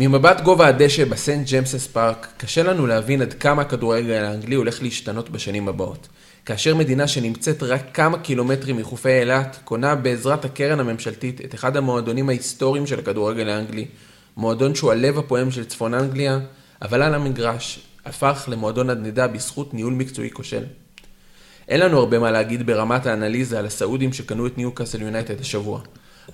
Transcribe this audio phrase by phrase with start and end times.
[0.00, 5.30] ממבט גובה הדשא בסנט ג'מסס פארק, קשה לנו להבין עד כמה הכדורגל האנגלי הולך להשתנות
[5.30, 6.08] בשנים הבאות.
[6.46, 12.28] כאשר מדינה שנמצאת רק כמה קילומטרים מחופי אילת, קונה בעזרת הקרן הממשלתית את אחד המועדונים
[12.28, 13.86] ההיסטוריים של הכדורגל האנגלי,
[14.36, 16.38] מועדון שהוא הלב הפועם של צפון אנגליה,
[16.82, 20.64] אבל על המגרש הפך למועדון נדנדה בזכות ניהול מקצועי כושל.
[21.68, 25.80] אין לנו הרבה מה להגיד ברמת האנליזה על הסעודים שקנו את ניוקאסל יונייטד השבוע.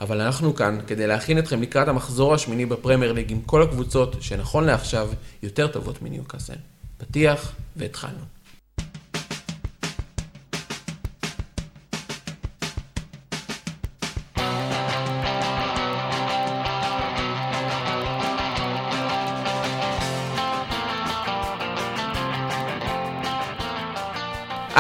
[0.00, 4.64] אבל אנחנו כאן כדי להכין אתכם לקראת המחזור השמיני בפרמייר ליג עם כל הקבוצות שנכון
[4.64, 5.08] לעכשיו
[5.43, 6.54] יותר טובות מניוקאסל.
[6.98, 8.33] פתיח והתחלנו.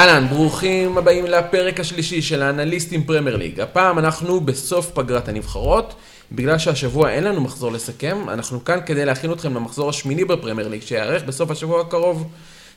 [0.04, 3.60] אהלן, ברוכים הבאים לפרק השלישי של האנליסטים פרמייר ליג.
[3.60, 5.94] הפעם אנחנו בסוף פגרת הנבחרות.
[6.32, 10.82] בגלל שהשבוע אין לנו מחזור לסכם, אנחנו כאן כדי להכין אתכם למחזור השמיני בפרמייר ליג,
[10.82, 12.28] שיארך בסוף השבוע הקרוב.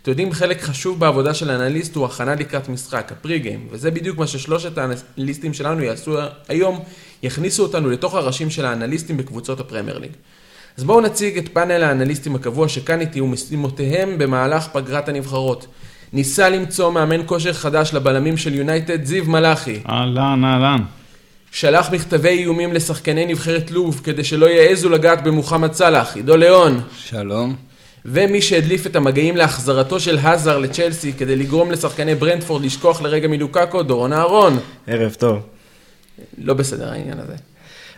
[0.02, 4.18] אתם יודעים, חלק חשוב בעבודה של האנליסט הוא הכנה לקראת משחק, הפרי גיים, וזה בדיוק
[4.18, 6.80] מה ששלושת האנליסטים שלנו יעשו היום,
[7.24, 10.12] יכניסו אותנו לתוך הראשים של האנליסטים בקבוצות הפרמייר ליג.
[10.78, 15.68] אז בואו נציג את פאנל האנליסטים הקבוע שכאן איתי ומשימותיהם במהלך פגרת הנבחרות.
[16.14, 19.80] ניסה למצוא מאמן כושר חדש לבלמים של יונייטד, זיו מלאכי.
[19.90, 20.84] אהלן, אהלן.
[21.52, 26.82] שלח מכתבי איומים לשחקני נבחרת לוב כדי שלא יעזו לגעת במוחמד סאלח, עידו ליאון.
[26.98, 27.56] שלום.
[28.06, 33.84] ומי שהדליף את המגעים להחזרתו של האזר לצ'לסי כדי לגרום לשחקני ברנדפורד לשכוח לרגע מלוקקו,
[33.84, 34.60] דורון אהרון.
[34.88, 35.40] ערב טוב.
[36.38, 37.36] לא בסדר העניין הזה.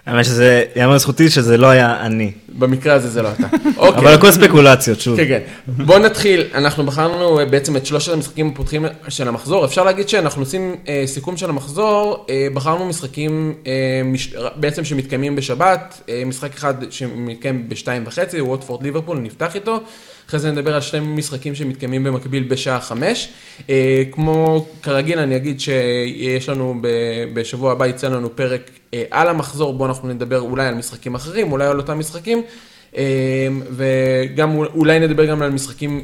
[0.05, 2.31] האמת שזה, יאמר לזכותי שזה לא היה אני.
[2.57, 3.47] במקרה הזה זה לא אתה.
[3.77, 4.01] אוקיי.
[4.01, 5.17] אבל הכל ספקולציות, שוב.
[5.17, 5.39] כן, כן.
[5.85, 9.65] בואו נתחיל, אנחנו בחרנו בעצם את שלושת המשחקים הפותחים של המחזור.
[9.65, 15.35] אפשר להגיד שאנחנו עושים אה, סיכום של המחזור, אה, בחרנו משחקים אה, מש, בעצם שמתקיימים
[15.35, 19.79] בשבת, אה, משחק אחד שמתקיים בשתיים וחצי, ווטפורד ליברפול, נפתח איתו.
[20.29, 23.29] אחרי זה נדבר על שני משחקים שמתקיימים במקביל בשעה חמש.
[23.69, 26.81] אה, כמו כרגיל, אני אגיד שיש לנו,
[27.33, 31.51] בשבוע הבא יצא לנו פרק אה, על המחזור, בו אנחנו נדבר אולי על משחקים אחרים,
[31.51, 32.41] אולי על אותם משחקים.
[32.97, 36.03] אה, וגם אולי נדבר גם על משחקים,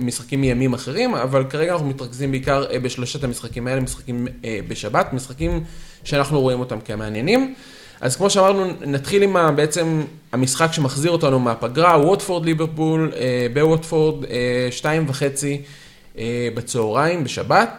[0.00, 4.26] משחקים מימים אחרים, אבל כרגע אנחנו מתרכזים בעיקר בשלושת המשחקים האלה, משחקים
[4.68, 5.64] בשבת, משחקים
[6.04, 7.54] שאנחנו רואים אותם כמעניינים.
[8.00, 10.02] אז כמו שאמרנו, נתחיל עם בעצם
[10.36, 15.62] המשחק שמחזיר אותנו מהפגרה, ווטפורד ליברפול, אה, בווטפורד, אה, שתיים וחצי
[16.18, 17.76] אה, בצהריים, בשבת.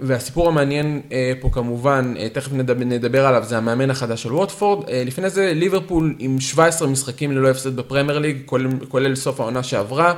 [0.00, 1.00] והסיפור המעניין
[1.40, 4.84] פה כמובן, תכף נדבר, נדבר עליו, זה המאמן החדש של ווטפורד.
[5.06, 10.14] לפני זה ליברפול עם 17 משחקים ללא הפסד בפרמייר ליג, כולל, כולל סוף העונה שעברה.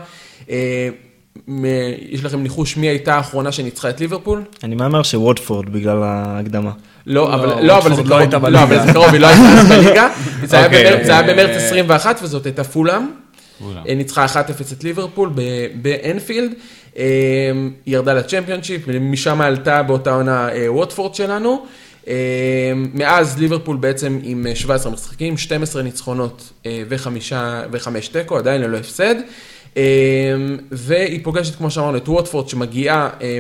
[2.08, 4.42] יש לכם ניחוש מי הייתה האחרונה שניצחה את ליברפול?
[4.64, 6.70] אני מהמר שווטפורד בגלל ההקדמה.
[7.06, 10.08] לא, אבל לא, זה לא קרוב, לא, אבל זה קרוב, היא לא הייתה בליגה.
[10.44, 12.24] זה היה אוקיי, במרץ 21 אוקיי.
[12.24, 13.02] וזאת הייתה פולאם.
[13.96, 14.28] ניצחה 1-0
[14.72, 15.30] את ליברפול
[15.74, 16.52] באנפילד.
[16.94, 17.04] היא
[17.86, 21.66] ירדה לצ'מפיונשיפ, ומשם עלתה באותה עונה אה, ווטפורד שלנו.
[22.94, 26.82] מאז ליברפול בעצם עם 17 משחקים, 12 ניצחונות אה,
[27.70, 29.14] וחמש תיקו, עדיין ללא הפסד.
[29.76, 29.82] אמ,
[30.70, 33.38] והיא פוגשת, כמו שאמרנו, את ווטפורד שמגיעה אה,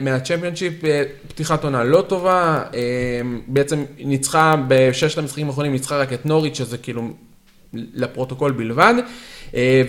[0.00, 6.26] מהצ'מפיונשיפ, אה, פתיחת עונה לא טובה, אמ, בעצם ניצחה בששת המשחקים האחרונים, ניצחה רק את
[6.26, 7.02] נוריץ', שזה כאילו
[7.72, 8.94] לפרוטוקול בלבד.
[9.54, 9.82] אה,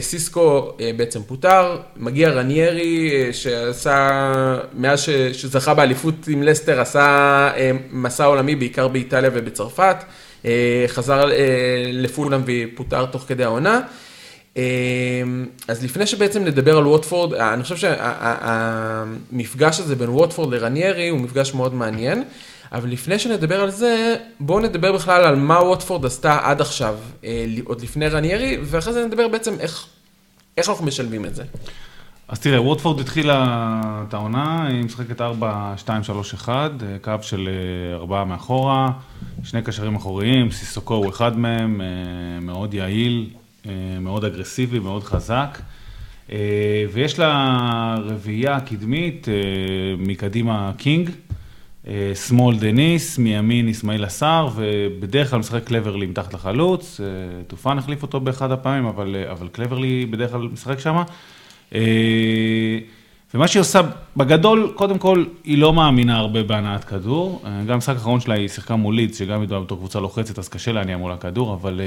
[0.00, 4.10] וסיסקו בעצם פוטר, מגיע רניירי שעשה,
[4.74, 5.00] מאז
[5.32, 7.50] שזכה באליפות עם לסטר, עשה
[7.90, 9.96] מסע עולמי בעיקר באיטליה ובצרפת,
[10.86, 11.24] חזר
[11.92, 13.80] לפולאם ופוטר תוך כדי העונה.
[14.56, 14.62] אמ,
[15.68, 17.76] אז לפני שבעצם נדבר על ווטפורד, אני חושב
[19.36, 22.24] שהמפגש הזה בין ווטפורד לרניירי הוא מפגש מאוד מעניין,
[22.72, 27.46] אבל לפני שנדבר על זה, בואו נדבר בכלל על מה ווטפורד עשתה עד עכשיו, אה,
[27.64, 29.86] עוד לפני רניירי, ואחרי זה נדבר בעצם איך,
[30.56, 31.44] איך אנחנו משלבים את זה.
[32.28, 36.70] אז תראה, ווטפורד התחילה את העונה, היא משחקת 4, 2, 3, 1,
[37.02, 38.90] קו של אה, ארבעה מאחורה,
[39.44, 41.86] שני קשרים אחוריים, סיסוקו הוא אחד מהם, אה,
[42.40, 43.39] מאוד יעיל, אה,
[44.00, 45.58] מאוד אגרסיבי, מאוד חזק.
[46.32, 49.34] אה, ויש לה רביעייה קדמית, אה,
[49.98, 51.10] מקדימה קינג,
[52.14, 57.00] שמאל דניס, מימין איסמעילה סאר, ובדרך כלל משחק קלברלי מתחת לחלוץ,
[57.46, 61.02] טופאן החליף אותו באחד הפעמים, אבל, אבל קלברלי בדרך כלל משחק שם.
[63.34, 63.80] ומה שהיא עושה,
[64.16, 67.42] בגדול, קודם כל, היא לא מאמינה הרבה בהנעת כדור.
[67.44, 70.72] גם במשחק האחרון שלה היא שיחקה מול לידס, שגם ידועה בתור קבוצה לוחצת, אז קשה
[70.72, 71.80] להניע מול הכדור, אבל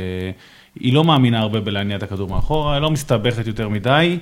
[0.80, 4.20] היא לא מאמינה הרבה בלהניע את הכדור מאחורה, היא לא מסתבכת יותר מדי.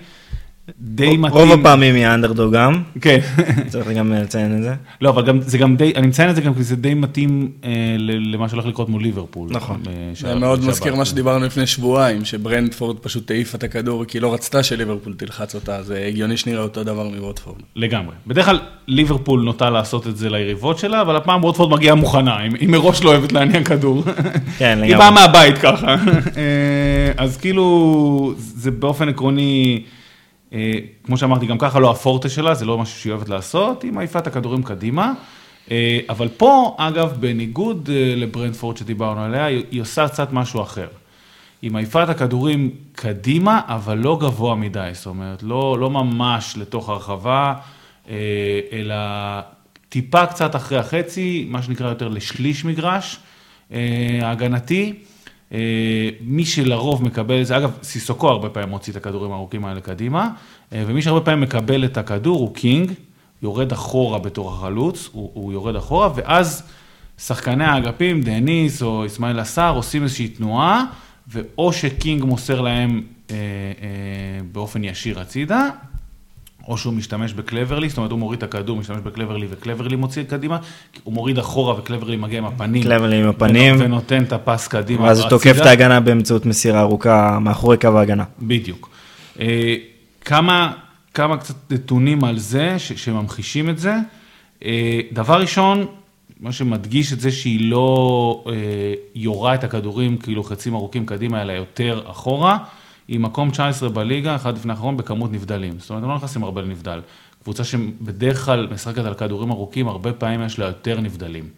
[0.79, 1.25] די מתאים.
[1.41, 3.19] רוב הפעמים היא האנדרדוג גם, כן.
[3.67, 4.73] צריך גם לציין את זה.
[5.01, 7.51] לא, אבל גם, זה גם די, אני מציין את זה גם כי זה די מתאים
[7.63, 9.49] אה, ל- למה שהולך לקרות מול ליברפול.
[9.51, 9.81] נכון.
[9.87, 10.65] אה, זה מאוד.
[10.65, 15.55] מזכיר מה שדיברנו לפני שבועיים, שברנדפורד פשוט העיפה את הכדור כי לא רצתה שליברפול תלחץ
[15.55, 17.57] אותה, זה הגיוני שנראה אותו דבר מווטפורד.
[17.75, 18.15] לגמרי.
[18.27, 22.51] בדרך כלל ליברפול נוטה לעשות את זה ליריבות שלה, אבל הפעם ווטפורד מגיעה מוכנה, היא,
[22.59, 24.03] היא מראש לא אוהבת להניע כדור.
[24.57, 24.97] כן, היא לגמרי.
[24.97, 25.95] באה מהבית ככה.
[26.37, 30.00] אה, אז כאילו, זה באופן עקרוני, אה,
[31.03, 34.19] כמו שאמרתי, גם ככה לא הפורטה שלה, זה לא משהו שהיא אוהבת לעשות, היא מעיפה
[34.19, 35.13] את הכדורים קדימה.
[35.71, 40.87] אה, אבל פה, אגב, בניגוד אה, לברנדפורד שדיברנו עליה, היא עושה קצת משהו אחר.
[41.61, 46.89] היא מעיפה את הכדורים קדימה, אבל לא גבוה מדי, זאת אומרת, לא, לא ממש לתוך
[46.89, 47.53] הרחבה,
[48.09, 48.15] אה,
[48.71, 48.95] אלא
[49.89, 53.19] טיפה קצת אחרי החצי, מה שנקרא יותר לשליש מגרש
[53.71, 54.93] אה, ההגנתי.
[55.53, 59.81] אה, מי שלרוב מקבל את זה, אגב, סיסוקו הרבה פעמים מוציא את הכדורים הארוכים האלה
[59.81, 60.29] קדימה,
[60.73, 62.91] אה, ומי שהרבה פעמים מקבל את הכדור הוא קינג,
[63.43, 66.63] יורד אחורה בתור החלוץ, הוא, הוא יורד אחורה, ואז
[67.17, 70.85] שחקני האגפים, דניס או איסמעילה סאר, עושים איזושהי תנועה,
[71.27, 75.69] ואו שקינג מוסר להם אה, אה, באופן ישיר הצידה,
[76.71, 80.57] או שהוא משתמש בקלברלי, זאת אומרת הוא מוריד את הכדור, משתמש בקלברלי וקלברלי מוציא קדימה,
[81.03, 82.83] הוא מוריד אחורה וקלברלי מגיע עם הפנים.
[82.83, 83.75] קלברלי עם הפנים.
[83.75, 85.03] ונ- ונותן את הפס קדימה.
[85.03, 85.55] ואז הוא תוקף.
[85.61, 88.23] את ההגנה באמצעות מסירה ארוכה מאחורי קו ההגנה.
[88.41, 88.89] בדיוק.
[89.39, 89.75] אה,
[90.25, 90.71] כמה,
[91.13, 93.95] כמה קצת נתונים על זה, ש, שממחישים את זה.
[94.65, 95.85] אה, דבר ראשון,
[96.39, 98.53] מה שמדגיש את זה שהיא לא אה,
[99.15, 102.57] יורה את הכדורים כאילו חצים ארוכים קדימה, אלא יותר אחורה.
[103.07, 105.79] היא מקום 19 בליגה, אחד לפני האחרון, בכמות נבדלים.
[105.79, 107.01] זאת אומרת, הם לא נכנסים הרבה לנבדל.
[107.43, 111.49] קבוצה שבדרך כלל משחקת על כדורים ארוכים, הרבה פעמים יש לה יותר נבדלים.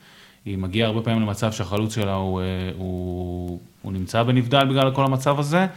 [0.45, 2.45] היא מגיעה הרבה פעמים למצב שהחלוץ שלה הוא, אה,
[2.78, 5.68] הוא, הוא נמצא בנבדל בגלל כל המצב הזה.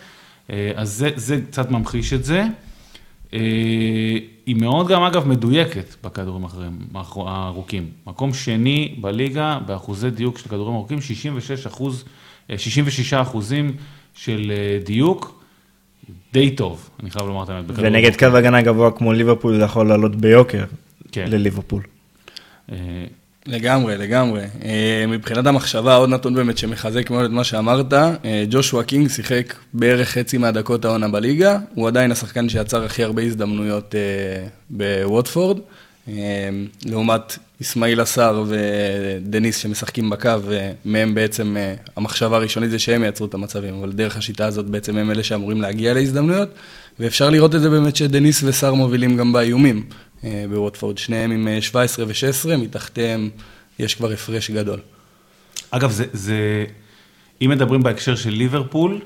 [0.51, 2.45] אה, אז זה, זה קצת ממחיש את זה.
[3.35, 3.39] אה,
[4.47, 7.87] היא מאוד גם, אגב, מדויקת בכדורים האחרים, האחר- הארוכים.
[8.07, 12.05] מקום שני בליגה באחוזי דיוק של כדורים ארוכים, 66 אחוז,
[12.51, 13.77] אה, 66 אחוזים
[14.15, 14.53] של
[14.85, 15.36] דיוק,
[16.33, 17.65] די טוב, אני חייב לומר את האמת.
[17.75, 18.17] ונגד.
[18.17, 20.65] קו הגנה גבוה כמו ליברפול זה יכול לעלות ביוקר
[21.13, 21.25] כן.
[21.31, 21.83] לליברפול.
[22.73, 22.77] אה,
[23.47, 24.45] לגמרי, לגמרי.
[24.65, 29.55] אה, מבחינת המחשבה, עוד נתון באמת שמחזק מאוד את מה שאמרת, אה, ג'ושוע קינג שיחק
[29.75, 33.95] בערך חצי מהדקות העונה בליגה, הוא עדיין השחקן שיצר הכי הרבה הזדמנויות
[34.71, 35.59] בווטפורד,
[36.85, 43.35] לעומת איסמעילה סאר ודניס שמשחקים בקו, ומהם בעצם אה, המחשבה הראשונית זה שהם יצרו את
[43.35, 46.49] המצבים, אבל דרך השיטה הזאת בעצם הם אלה שאמורים להגיע להזדמנויות,
[46.99, 49.85] ואפשר לראות את זה באמת שדניס וסער מובילים גם באיומים.
[50.25, 53.31] אה, בווטפורד, שניהם עם אה, 17 ו-16, מתחתיהם
[53.79, 54.81] יש כבר הפרש גדול.
[55.71, 56.65] אגב, זה, זה,
[57.43, 59.01] אם מדברים בהקשר של ליברפול,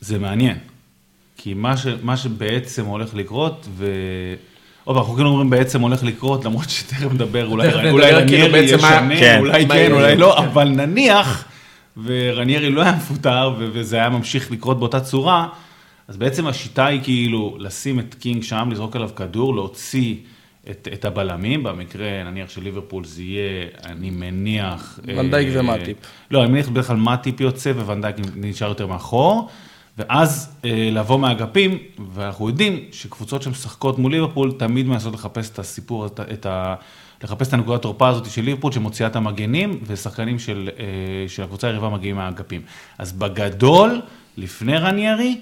[0.00, 0.58] זה מעניין.
[1.36, 3.86] כי מה, ש, מה שבעצם הולך לקרות, ו...
[4.86, 9.38] עוד פעם, אנחנו כאילו אומרים בעצם הולך לקרות, למרות שתכף נדבר, אולי, מה- ישנה, כן.
[9.38, 9.92] אולי כן, יהיה.
[9.92, 11.44] אולי לא, אבל נניח,
[12.04, 15.48] ורניירי לא היה מפוטר, וזה היה ממשיך לקרות באותה צורה,
[16.08, 20.14] אז בעצם השיטה היא כאילו לשים את קינג שם, לזרוק עליו כדור, להוציא
[20.70, 25.00] את, את הבלמים, במקרה נניח של ליברפול זה יהיה, אני מניח...
[25.04, 25.96] ונדייק אה, ומטיפ.
[26.30, 29.48] לא, אני מניח בדרך כלל מטיפ יוצא וונדייק נשאר יותר מאחור,
[29.98, 31.78] ואז אה, לבוא מהאגפים,
[32.12, 36.74] ואנחנו יודעים שקבוצות שמשחקות מול ליברפול תמיד מנסות לחפש את הסיפור, את, את ה...
[37.24, 41.66] לחפש את הנקודת תורפה הזאת של ליברפול שמוציאה את המגנים, ושחקנים של, אה, של הקבוצה
[41.66, 42.62] היריבה מגיעים מהאגפים.
[42.98, 44.00] אז בגדול,
[44.36, 45.40] לפני רניירי,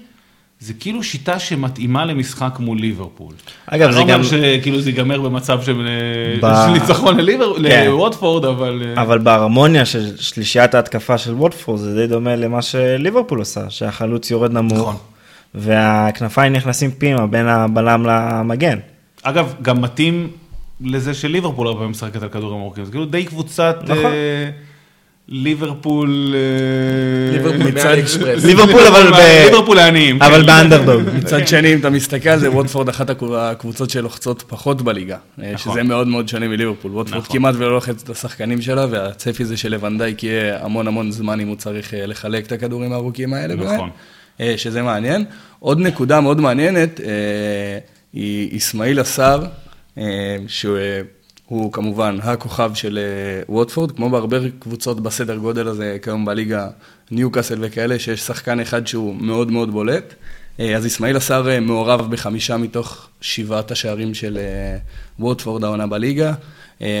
[0.59, 3.33] זה כאילו שיטה שמתאימה למשחק מול ליברפול.
[3.67, 5.87] אגב, זה אני לא גם- אומר שכאילו זה ייגמר במצב של
[6.41, 7.87] ב- של ניצחון לליבר- כן.
[8.49, 8.83] אבל...
[8.97, 14.31] אה, אבל בהרמוניה של שלישיית ההתקפה של ווטפורד זה די דומה למה שליברפול עושה, שהחלוץ
[14.31, 14.65] יורד נכון.
[14.77, 15.01] נמוך,
[15.55, 18.79] והכנפיים נכנסים פנימה בין הבלם למגן.
[19.23, 20.29] אגב, גם מתאים
[20.81, 22.85] לזה שליברפול הרבה פעמים משחקת על כדורים ארוכים.
[22.85, 23.97] זה כאילו די קבוצת נכון.
[24.05, 24.49] אה,
[25.29, 26.35] ליברפול...
[26.35, 27.37] אה,
[28.45, 29.15] ליברפול אבל ב...
[29.45, 30.21] ליברפול העניים.
[30.21, 30.45] אבל כן.
[30.47, 31.03] באנדרדוג.
[31.17, 35.51] מצד שני, אם אתה מסתכל על זה, ווטפורד אחת הקב- הקבוצות שלוחצות פחות בליגה, אה,
[35.53, 35.73] נכון.
[35.73, 36.91] שזה מאוד מאוד שונה מליברפול.
[36.91, 37.37] ווטפורד נכון.
[37.37, 41.55] כמעט ולא לוחצת את השחקנים שלה, והצפי זה שלוונדייק יהיה המון המון זמן אם הוא
[41.55, 43.55] צריך אה, לחלק את הכדורים הארוכים האלה.
[43.55, 43.89] נכון.
[44.57, 45.25] שזה מעניין.
[45.59, 46.99] עוד נקודה מאוד מעניינת,
[48.13, 49.43] היא אסמאעיל עשר,
[50.47, 50.77] שהוא
[51.45, 56.67] הוא כמובן הכוכב של אה, ווטפורד, כמו בהרבה קבוצות בסדר גודל הזה כיום בליגה,
[57.11, 60.13] ניוקאסל וכאלה, שיש שחקן אחד שהוא מאוד מאוד בולט.
[60.59, 64.77] אה, אז אסמאעיל עשר מעורב בחמישה מתוך שבעת השערים של אה,
[65.19, 66.33] ווטפורד העונה בליגה.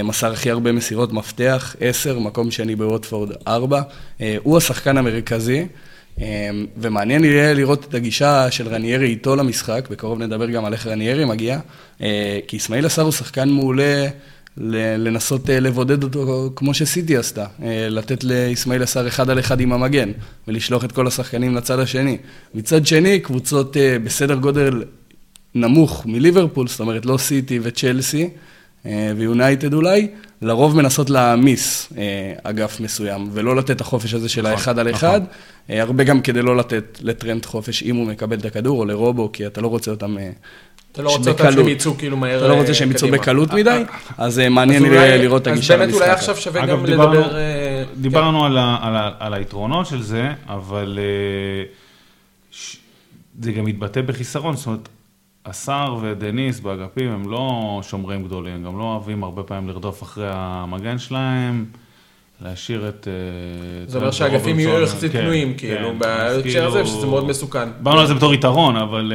[0.03, 3.81] מסר הכי הרבה מסירות מפתח, עשר, מקום שני בווטפורד, ארבע.
[4.43, 5.67] הוא השחקן המרכזי.
[6.77, 11.25] ומעניין יהיה לראות את הגישה של רניירי איתו למשחק, בקרוב נדבר גם על איך רניירי
[11.25, 11.59] מגיע,
[12.47, 14.07] כי אסמאעיל עשר הוא שחקן מעולה.
[14.57, 19.73] לנסות אה, לבודד אותו כמו שסיטי עשתה, אה, לתת לאסמאעיל עשר אחד על אחד עם
[19.73, 20.11] המגן,
[20.47, 22.17] ולשלוח את כל השחקנים לצד השני.
[22.53, 24.83] מצד שני, קבוצות אה, בסדר גודל
[25.55, 28.29] נמוך מליברפול, זאת אומרת לא סיטי וצ'לסי
[29.17, 30.07] ויונייטד אולי,
[30.41, 31.93] לרוב מנסות להעמיס
[32.43, 35.79] אגף מסוים, ולא לתת את החופש הזה של נכון, האחד על אחד, נכון.
[35.79, 39.47] הרבה גם כדי לא לתת לטרנד חופש אם הוא מקבל את הכדור, או לרובו, כי
[39.47, 40.17] אתה לא רוצה אותם
[40.95, 43.83] אתה לא רוצה אותם שהם יצאו כאילו מהר אתה לא רוצה שהם יצאו בקלות מדי,
[44.17, 44.83] אז מעניין
[45.21, 45.87] לראות את הגישה למשחק.
[45.87, 47.37] אז באמת אולי עכשיו שווה גם לדבר...
[47.95, 48.45] דיברנו כן.
[49.19, 50.99] על היתרונות של זה, אבל
[53.41, 54.89] זה גם מתבטא בחיסרון, זאת אומרת,
[55.45, 60.27] השר ודניס באגפים הם לא שומרים גדולים, הם גם לא אוהבים הרבה פעמים לרדוף אחרי
[60.31, 61.65] המגן שלהם.
[62.41, 63.07] להשאיר את...
[63.07, 63.13] אה,
[63.87, 67.69] זה אומר שהאגפים יהיו יחסית כן, פנויים, כן, כאילו, בהקשר הזה, שזה מאוד מסוכן.
[67.77, 69.13] דיברנו על זה בתור יתרון, אבל...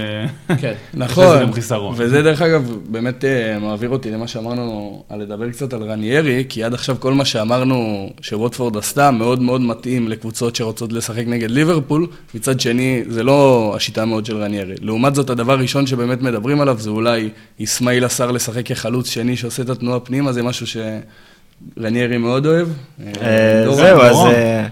[0.51, 0.75] אה, כן.
[0.95, 1.51] נכון,
[1.97, 6.65] וזה דרך אגב, באמת אה, מעביר אותי למה שאמרנו, על לדבר קצת על רניירי, כי
[6.65, 12.07] עד עכשיו כל מה שאמרנו שווטפורד עשתה, מאוד מאוד מתאים לקבוצות שרוצות לשחק נגד ליברפול,
[12.35, 14.75] מצד שני, זה לא השיטה מאוד של רניירי.
[14.81, 17.29] לעומת זאת, הדבר הראשון שבאמת מדברים עליו, זה אולי
[17.65, 20.77] אסמאעיל עשר לשחק כחלוץ שני שעושה את התנועה פנימה, זה משהו ש...
[21.81, 22.69] רניירי מאוד אוהב.
[23.23, 24.67] אה, זהו, אז אה,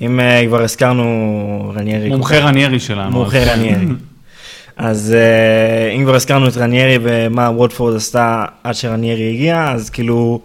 [0.00, 2.08] אם אה, כבר הזכרנו רניירי...
[2.08, 3.10] מומחה רניירי שלנו.
[3.10, 3.86] מומחה רניירי.
[4.76, 5.16] אז
[5.96, 10.40] אם כבר הזכרנו את רניירי ומה וודפורד עשתה עד שרניירי הגיע, אז כאילו...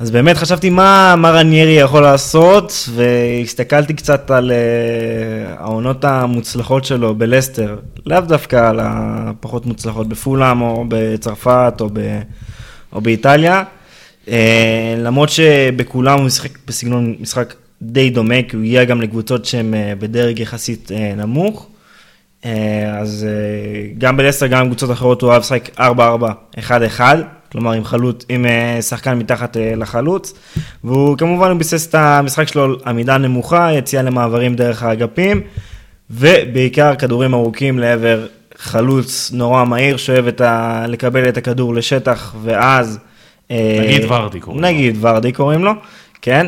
[0.00, 7.14] אז באמת חשבתי מה, מה רניירי יכול לעשות, והסתכלתי קצת על uh, העונות המוצלחות שלו
[7.14, 12.20] בלסטר, לאו דווקא על הפחות מוצלחות בפולאם או בצרפת או, ב,
[12.92, 13.62] או באיטליה.
[14.28, 19.74] אה, למרות שבכולם הוא משחק בסגנון משחק די דומה, כי הוא הגיע גם לקבוצות שהן
[19.74, 21.68] אה, בדרג יחסית אה, נמוך.
[22.92, 23.26] אז
[23.98, 25.70] גם בלסטר, גם בקבוצות אחרות הוא אוהב לשחק
[26.98, 27.00] 4-4-1-1,
[27.52, 28.46] כלומר עם חלוץ, עם
[28.80, 30.34] שחקן מתחת לחלוץ,
[30.84, 35.40] והוא כמובן ביסס את המשחק שלו על עמידה נמוכה, יציאה למעברים דרך האגפים,
[36.10, 38.26] ובעיקר כדורים ארוכים לעבר
[38.56, 40.86] חלוץ נורא מהיר, שאוהב ה...
[40.86, 42.98] לקבל את הכדור לשטח, ואז...
[43.80, 44.68] נגיד ורדי קוראים לו.
[44.68, 45.72] נגיד ורדי קוראים לו,
[46.22, 46.46] כן.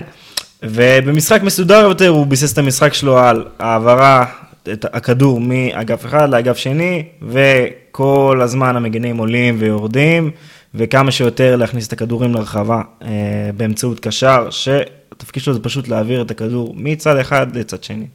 [0.62, 4.24] ובמשחק מסודר יותר הוא ביסס את המשחק שלו על העברה,
[4.72, 10.30] את הכדור מאגף אחד לאגף שני, וכל הזמן המגנים עולים ויורדים,
[10.74, 13.08] וכמה שיותר להכניס את הכדורים לרחבה אה,
[13.56, 18.06] באמצעות קשר, שהתפקיד שלו זה פשוט להעביר את הכדור מצד אחד לצד שני.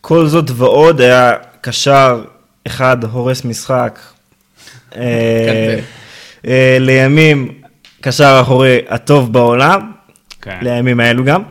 [0.00, 2.24] כל זאת ועוד היה קשר
[2.66, 3.98] אחד הורס משחק.
[4.96, 5.78] אה,
[6.46, 7.63] אה, לימים
[8.04, 9.92] קשר האחורי הטוב בעולם,
[10.42, 10.58] כן.
[10.62, 11.42] לימים האלו גם.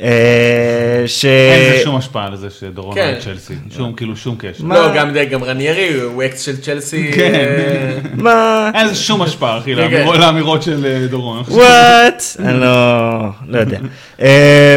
[0.00, 1.24] אה, ש...
[1.24, 3.10] אין לזה שום השפעה על זה שדורון כן.
[3.12, 4.64] אוהד צ'לסי, שום, כאילו שום קשר.
[4.64, 7.12] לא, גם, גם רניירי הוא אקס של צ'לסי.
[7.14, 7.34] כן.
[7.34, 8.70] אה, מה?
[8.74, 11.42] אין לזה שום השפעה, אחי, כן, לאמירות של אה, דורון.
[11.48, 12.22] וואט?
[12.38, 13.78] אני לא, לא יודע.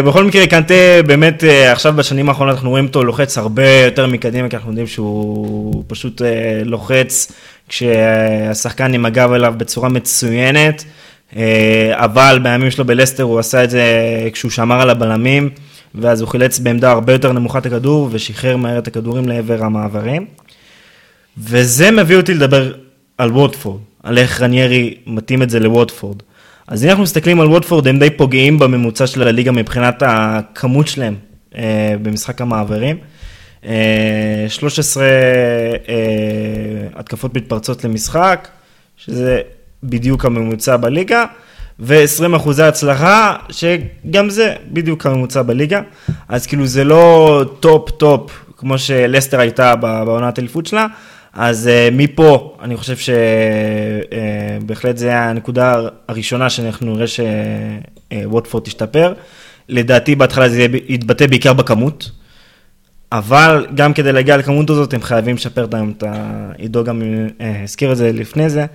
[0.06, 0.74] בכל מקרה, קנטה
[1.08, 5.84] באמת, עכשיו בשנים האחרונות אנחנו רואים אותו לוחץ הרבה יותר מקדימה, כי אנחנו יודעים שהוא
[5.88, 6.22] פשוט
[6.66, 7.32] לוחץ
[7.70, 10.84] כשהשחקן עם הגב אליו בצורה מצוינת.
[11.36, 13.84] אה, אבל בימים שלו בלסטר הוא עשה את זה
[14.34, 15.50] כשהוא שמר על הבלמים,
[15.96, 20.26] ואז הוא חילץ בעמדה הרבה יותר נמוכת הכדור, ושחרר מהר את הכדורים לעבר המעברים.
[21.38, 22.74] וזה מביא אותי לדבר
[23.18, 26.24] על ווטפורד, על איך רניירי מתאים את זה לווטפורד.
[26.68, 31.16] אז אם אנחנו מסתכלים על ווטפורד, הם די פוגעים בממוצע של הליגה מבחינת הכמות שלהם
[31.56, 32.98] אה, במשחק המעברים.
[33.66, 35.10] אה, 13 אה,
[36.96, 38.48] התקפות מתפרצות למשחק,
[38.98, 39.42] שזה
[39.84, 41.26] בדיוק הממוצע בליגה,
[41.80, 45.82] ו-20 אחוזי הצלחה, שגם זה בדיוק הממוצע בליגה.
[46.30, 50.88] אז כאילו זה לא טופ-טופ, כמו שלסטר הייתה בעונת אליפות שלה.
[51.34, 53.14] אז אה, מפה, אני חושב
[54.62, 55.76] שבהחלט uh, זה הנקודה
[56.08, 59.14] הראשונה שאנחנו נראה שווטפורד uh, תשתפר.
[59.70, 62.12] לדעתי בהתחלה זה יתבטא בעיקר בכמות,
[63.12, 66.52] אבל גם כדי להגיע לכמות הזאת הם חייבים לשפר את ה...
[66.58, 67.02] עידו גם
[67.64, 68.66] הזכיר את זה לפני זה,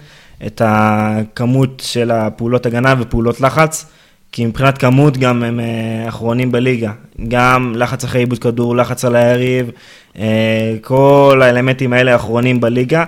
[0.47, 3.87] את הכמות של הפעולות הגנה ופעולות לחץ,
[4.33, 6.93] כי מבחינת כמות גם הם אה, אחרונים בליגה.
[7.29, 9.71] גם לחץ אחרי עיבוד כדור, לחץ על היריב,
[10.19, 13.05] אה, כל האלמנטים האלה אחרונים בליגה.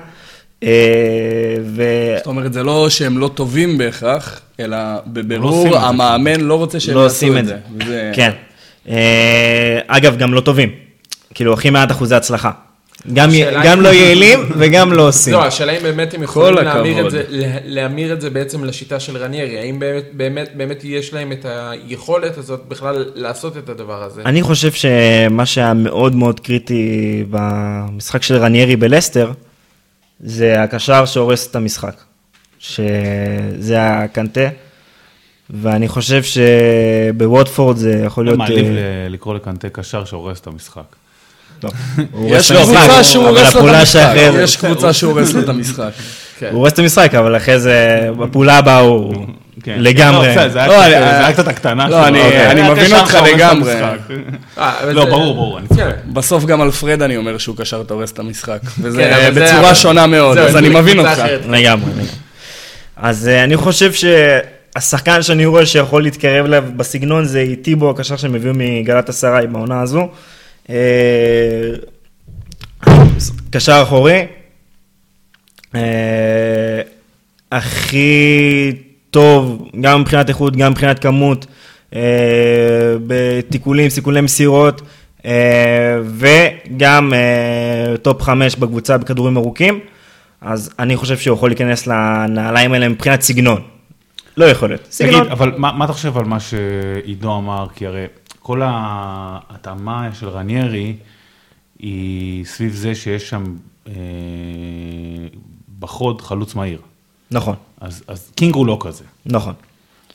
[0.63, 0.69] אה,
[1.65, 1.83] ו...
[2.17, 6.95] זאת אומרת, זה לא שהם לא טובים בהכרח, אלא בבירור לא המאמן לא רוצה שהם
[6.95, 7.57] לא יעשו את זה.
[7.87, 8.13] זה.
[8.15, 8.31] כן.
[9.87, 10.71] אגב, גם לא טובים.
[11.35, 12.51] כאילו, הכי מעט אחוזי הצלחה.
[13.13, 13.31] גם,
[13.65, 15.33] גם לא יעילים וגם לא עושים.
[15.33, 17.23] לא, השאלה אם באמת הם יכולים להמיר את, זה,
[17.65, 19.59] להמיר את זה בעצם לשיטה של רניירי.
[19.59, 24.23] האם באמת, באמת, באמת יש להם את היכולת הזאת בכלל לעשות את הדבר הזה?
[24.23, 29.33] אני חושב שמה שהיה מאוד מאוד קריטי במשחק של רניירי בלסטר,
[30.21, 31.95] זה הקשר שהורס את המשחק.
[32.59, 34.49] שזה הקנטה.
[35.51, 38.39] ואני חושב שבווטפורד זה יכול להיות...
[38.39, 40.97] מעליב אה, לקרוא לקנטה קשר שהורס את המשחק.
[41.65, 41.71] לא.
[42.37, 44.13] יש קבוצה שהוא הורס לו את המשחק.
[44.17, 45.91] יש קבוצה שהוא הורס לו את המשחק.
[46.41, 49.27] הוא הורס את המשחק, אבל אחרי זה, בפעולה הבאה הוא
[49.63, 49.77] כן.
[49.79, 50.37] לגמרי.
[50.37, 51.97] לא, זה היה קצת הקטנה שלו.
[51.97, 52.71] לא, אני אוקיי.
[52.71, 53.75] מבין אותך לגמרי.
[54.59, 55.61] אה, לא, ברור, ברור.
[55.77, 55.91] כן.
[56.07, 58.59] בסוף גם על פרד אני אומר שהוא קשר את הורס את המשחק.
[58.83, 61.23] וזה כן, בצורה שונה מאוד, אז אני מבין אותך.
[61.49, 61.91] לגמרי.
[62.97, 68.35] אז אה, אני חושב שהשחקן שאני רואה שיכול להתקרב אליו בסגנון זה טיבו, הקשר שהם
[68.35, 70.09] הביאו מגלת אסריי בעונה הזו.
[70.71, 71.73] אה,
[73.51, 74.27] קשר אחורי,
[75.75, 76.81] אה,
[77.53, 78.73] הכי
[79.11, 81.47] טוב, גם מבחינת איכות, גם מבחינת כמות,
[81.95, 82.01] אה,
[83.07, 84.83] בתיקולים, סיכולי מסירות,
[86.05, 87.13] וגם
[88.03, 89.81] טופ חמש בקבוצה בכדורים ארוכים,
[90.41, 93.63] אז אני חושב שהוא יכול להיכנס לנעליים האלה מבחינת סגנון.
[94.37, 94.87] לא יכול להיות.
[94.91, 95.21] סגנון.
[95.21, 97.67] תגיד, אבל מה, מה אתה חושב על מה שעידו אמר?
[97.75, 98.07] כי הרי
[98.47, 100.95] כל ההתאמה של רניירי
[101.79, 103.45] היא סביב זה שיש שם
[103.89, 103.93] אה,
[105.79, 106.79] בחוד חלוץ מהיר.
[107.31, 107.55] נכון.
[107.81, 109.05] אז, אז קינג הוא לא כזה.
[109.27, 109.55] נכון.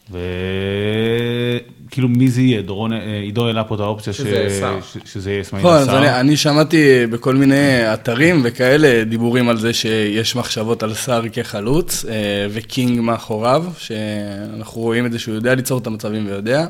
[0.10, 2.62] וכאילו מי זה יהיה?
[2.62, 4.98] דורון, אה, עידו העלה פה את האופציה שזה, ש...
[5.06, 10.36] שזה יהיה איסמעילה נכון, אני, אני שמעתי בכל מיני אתרים וכאלה דיבורים על זה שיש
[10.36, 15.88] מחשבות על סאר כחלוץ אה, וקינג מאחוריו, שאנחנו רואים את זה שהוא יודע ליצור את
[15.88, 16.68] המצבים ויודע.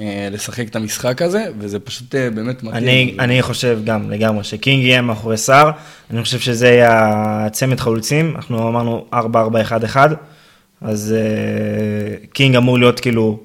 [0.00, 2.74] אה, לשחק את המשחק הזה, וזה פשוט אה, באמת מתאים.
[2.74, 5.70] אני, אני חושב גם לגמרי שקינג יהיה מאחורי סאר,
[6.10, 6.90] אני חושב שזה יהיה
[7.46, 9.96] הצמד חלוצים, אנחנו אמרנו 4-4-1-1,
[10.80, 13.40] אז uh, קינג אמור להיות כאילו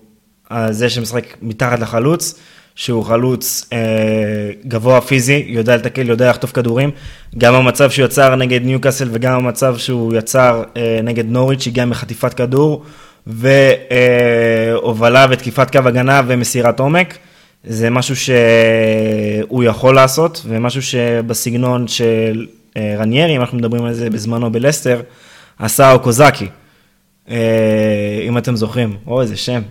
[0.70, 2.39] זה שמשחק מתחת לחלוץ,
[2.75, 6.91] שהוא חלוץ uh, גבוה פיזי, יודע לתקל, יודע לחטוף כדורים,
[7.38, 12.34] גם המצב שהוא יצר נגד ניוקאסל וגם המצב שהוא יצר uh, נגד נוריץ', הגיע מחטיפת
[12.34, 12.86] כדור.
[13.29, 17.17] והובלה ותקיפת קו הגנה ומסירת עומק.
[17.63, 24.09] זה משהו שהוא יכול לעשות, ומשהו שבסגנון של אה, רניירי, אם אנחנו מדברים על זה
[24.09, 25.01] בזמנו בלסטר,
[25.59, 26.48] עשה אוקזקי.
[27.29, 29.61] אה, אם אתם זוכרים, או איזה שם.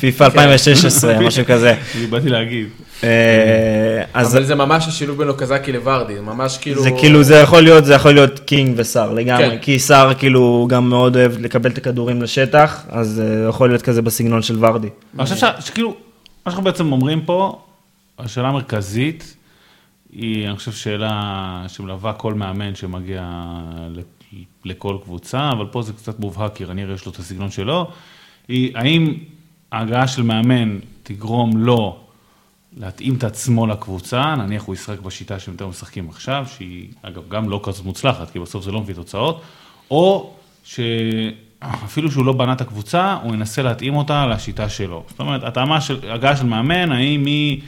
[0.00, 1.74] פיפא 2016, משהו כזה.
[2.10, 2.66] באתי להגיד.
[3.04, 6.82] אה, אבל זה ממש השילוב בין אוקזקי לוורדי, זה ממש כאילו...
[6.82, 9.58] זה כאילו, זה יכול להיות, זה יכול להיות קינג וסאר לגמרי, כן.
[9.62, 14.02] כי סאר כאילו גם מאוד אוהב לקבל את הכדורים לשטח, אז זה יכול להיות כזה
[14.02, 14.88] בסגנון של ורדי.
[15.18, 17.62] אני חושב שכאילו, מה שאנחנו בעצם אומרים פה,
[18.18, 19.36] השאלה המרכזית,
[20.12, 23.30] היא, אני חושב, שאלה שמלווה כל מאמן שמגיע
[24.64, 27.90] לכל קבוצה, אבל פה זה קצת מובהק, כי רניר יש לו את הסגנון שלו,
[28.48, 29.14] היא האם
[29.72, 31.98] ההגעה של מאמן תגרום לו
[32.76, 37.48] להתאים את עצמו לקבוצה, נניח הוא ישחק בשיטה שהם יותר משחקים עכשיו, שהיא אגב גם
[37.48, 39.42] לא כזאת מוצלחת, כי בסוף זה לא מביא תוצאות,
[39.90, 45.04] או שאפילו שהוא לא בנה את הקבוצה, הוא ינסה להתאים אותה לשיטה שלו.
[45.08, 47.60] זאת אומרת, התאמה של, הגעה של מאמן, האם היא...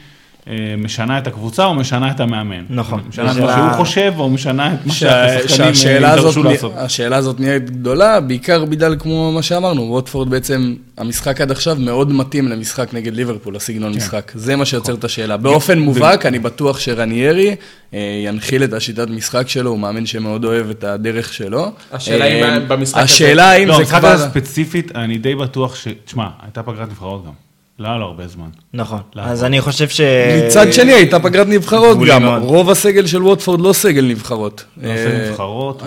[0.47, 2.65] אה, משנה את הקבוצה או משנה את המאמן.
[2.69, 3.01] נכון.
[3.09, 6.73] משנה את מה שהוא חושב או משנה את מה שהשחקנים ידרשו לעשות.
[6.75, 12.11] השאלה הזאת נהיית גדולה, בעיקר בגלל כמו מה שאמרנו, ווטפורד בעצם, המשחק עד עכשיו מאוד
[12.11, 13.97] מתאים למשחק נגד ליברפול, הסגנון כן.
[13.97, 14.31] משחק.
[14.35, 15.37] זה מה שיוצר את השאלה.
[15.37, 17.55] באופן מובהק, אני בטוח שרניירי
[17.93, 21.71] אה, ינחיל את השיטת משחק שלו, הוא מאמין שמאוד אוהב את הדרך שלו.
[21.91, 23.03] השאלה אם אה, במשחק הזה...
[23.03, 23.97] השאלה אם לא, זה כבר...
[23.97, 25.87] לא, במשחק הזה ספציפית, אני די בטוח ש...
[26.05, 27.44] תשמע, הייתה פגרת נבחרות גם.
[27.79, 28.47] לא היה לו הרבה זמן.
[28.73, 30.01] נכון, אז אני חושב ש...
[30.47, 34.63] מצד שני הייתה פגרת נבחרות גם, רוב הסגל של ווטפורד לא סגל נבחרות.
[34.77, 35.83] לא סגל אה, נבחרות?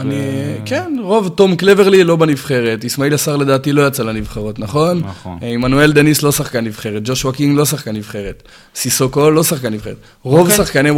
[0.64, 5.02] כן, רוב, תום קלברלי לא בנבחרת, איסמעילה סאר לדעתי לא יצא לנבחרות, נכון?
[5.06, 5.38] נכון.
[5.42, 8.42] אה, עמנואל דניס לא שחקן נבחרת, ג'ושוע קינג לא שחקן נבחרת,
[8.74, 9.96] סיסוקו לא שחקן נבחרת.
[10.22, 10.56] רוב אוקיי.
[10.56, 10.90] שחקני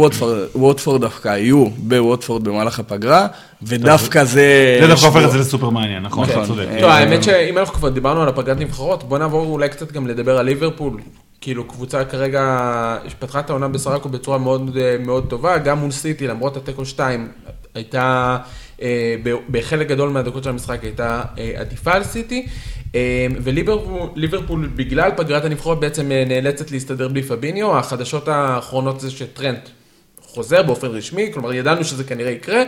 [0.55, 3.27] ווטפורד דווקא היו בווטפורד במהלך הפגרה,
[3.63, 4.77] ודווקא זה...
[4.81, 6.65] זה דווקא הופך את זה לסופר מעניין, נכון, אתה צודק.
[6.79, 10.37] טוב, האמת שאם אנחנו כבר דיברנו על הפגרת נבחרות, בוא נעבור אולי קצת גם לדבר
[10.37, 11.01] על ליברפול.
[11.41, 16.57] כאילו קבוצה כרגע פתחה את העונה בסרקו בצורה מאוד מאוד טובה, גם מול סיטי, למרות
[16.57, 17.27] התיקו 2,
[17.75, 18.37] הייתה,
[18.81, 19.15] אה,
[19.51, 22.47] בחלק גדול מהדקות של המשחק הייתה אה, עדיפה על סיטי.
[22.95, 27.77] אה, וליברפול, בגלל פגרת הנבחרות, בעצם נאלצת להסתדר בלי פביניו.
[27.77, 29.69] החדשות האחרונות זה שטרנט
[30.21, 32.63] חוזר באופן רשמי, כלומר ידענו שזה כנראה יקרה.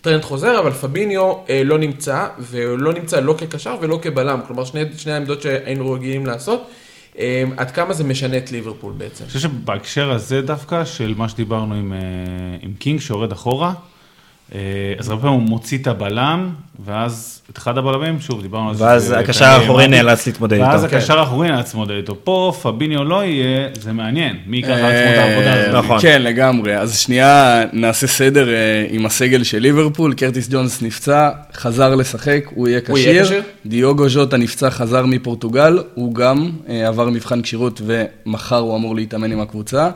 [0.00, 4.82] טרנט חוזר, אבל פביניו אה, לא נמצא, ולא נמצא לא כקשר ולא כבלם, כלומר שני,
[4.96, 6.70] שני העמדות שהיינו רגילים לעשות.
[7.18, 9.24] אה, עד כמה זה משנה את ליברפול בעצם?
[9.24, 11.98] אני חושב שבהקשר הזה דווקא, של מה שדיברנו עם, אה,
[12.62, 13.72] עם קינג שיורד אחורה,
[14.98, 16.50] אז הרבה פעמים הוא מוציא את הבלם,
[16.84, 18.84] ואז את אחד הבלמים, שוב, דיברנו על זה.
[18.84, 20.66] ואז הקשר האחורי נאלץ להתמודד איתו.
[20.66, 22.16] ואז הקשר האחורי נאלץ להתמודד איתו.
[22.24, 25.84] פה פביניו לא יהיה, זה מעניין, מי ייקח על עצמו את העבודה הזאת.
[25.84, 25.98] נכון.
[26.00, 26.76] כן, לגמרי.
[26.76, 28.48] אז שנייה נעשה סדר
[28.90, 33.42] עם הסגל של ליברפול, קרטיס ג'ונס נפצע, חזר לשחק, הוא יהיה כשיר.
[33.66, 39.40] דיוגו ז'וטה נפצע, חזר מפורטוגל, הוא גם עבר מבחן כשירות ומחר הוא אמור להתאמן עם
[39.40, 39.90] הקבוצה.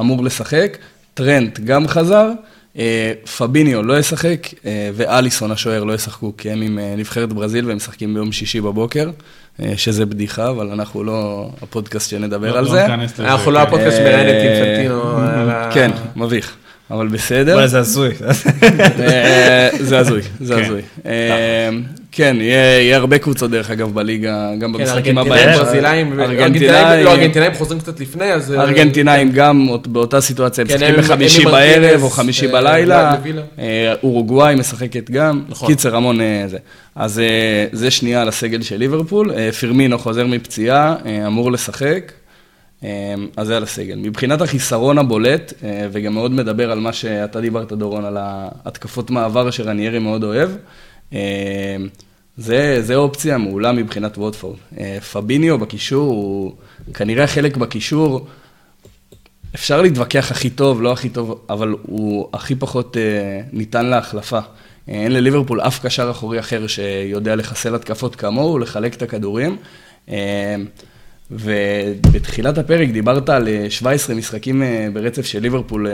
[0.00, 0.78] אמור לשחק.
[1.14, 2.30] טרנט גם חזר.
[3.38, 4.46] פביניו לא ישחק,
[4.94, 9.10] ואליסון השוער לא ישחקו, כי הם עם נבחרת ברזיל והם משחקים ביום שישי בבוקר,
[9.76, 12.86] שזה בדיחה, אבל אנחנו לא הפודקאסט שנדבר על זה.
[13.18, 15.02] אנחנו לא הפודקאסט שמראיין את אינפנטינו.
[15.74, 16.56] כן, מביך.
[16.90, 17.66] אבל בסדר.
[17.66, 18.10] זה הזוי.
[19.80, 20.82] זה הזוי, זה הזוי.
[22.12, 25.32] כן, יהיה הרבה קבוצות דרך אגב בליגה, גם במשחקים הבאים.
[25.32, 26.18] ארגנטינאים, ברזילאים,
[27.04, 28.52] לא, ארגנטינאים חוזרים קצת לפני, אז...
[28.52, 33.16] ארגנטינאים גם באותה סיטואציה, הם משחקים בחמישי בערב או חמישי בלילה.
[34.02, 35.42] אורוגוואי משחקת גם.
[35.66, 36.58] קיצר, המון זה.
[36.94, 37.20] אז
[37.72, 39.50] זה שנייה על הסגל של ליברפול.
[39.52, 40.94] פירמינו חוזר מפציעה,
[41.26, 42.12] אמור לשחק.
[43.36, 43.96] אז זה על הסגל.
[43.96, 45.52] מבחינת החיסרון הבולט,
[45.92, 50.50] וגם מאוד מדבר על מה שאתה דיברת, דורון, על ההתקפות מעבר שרניירי מאוד אוהב,
[52.36, 54.56] זה, זה אופציה מעולה מבחינת ווטפורד.
[55.12, 56.52] פביניו בקישור, הוא
[56.94, 58.26] כנראה חלק בקישור,
[59.54, 62.96] אפשר להתווכח הכי טוב, לא הכי טוב, אבל הוא הכי פחות
[63.52, 64.38] ניתן להחלפה.
[64.88, 69.56] אין לליברפול אף קשר אחורי אחר שיודע לחסל התקפות כמוהו, לחלק את הכדורים.
[71.30, 74.62] ובתחילת הפרק דיברת על 17 משחקים
[74.92, 75.86] ברצף של ליברפול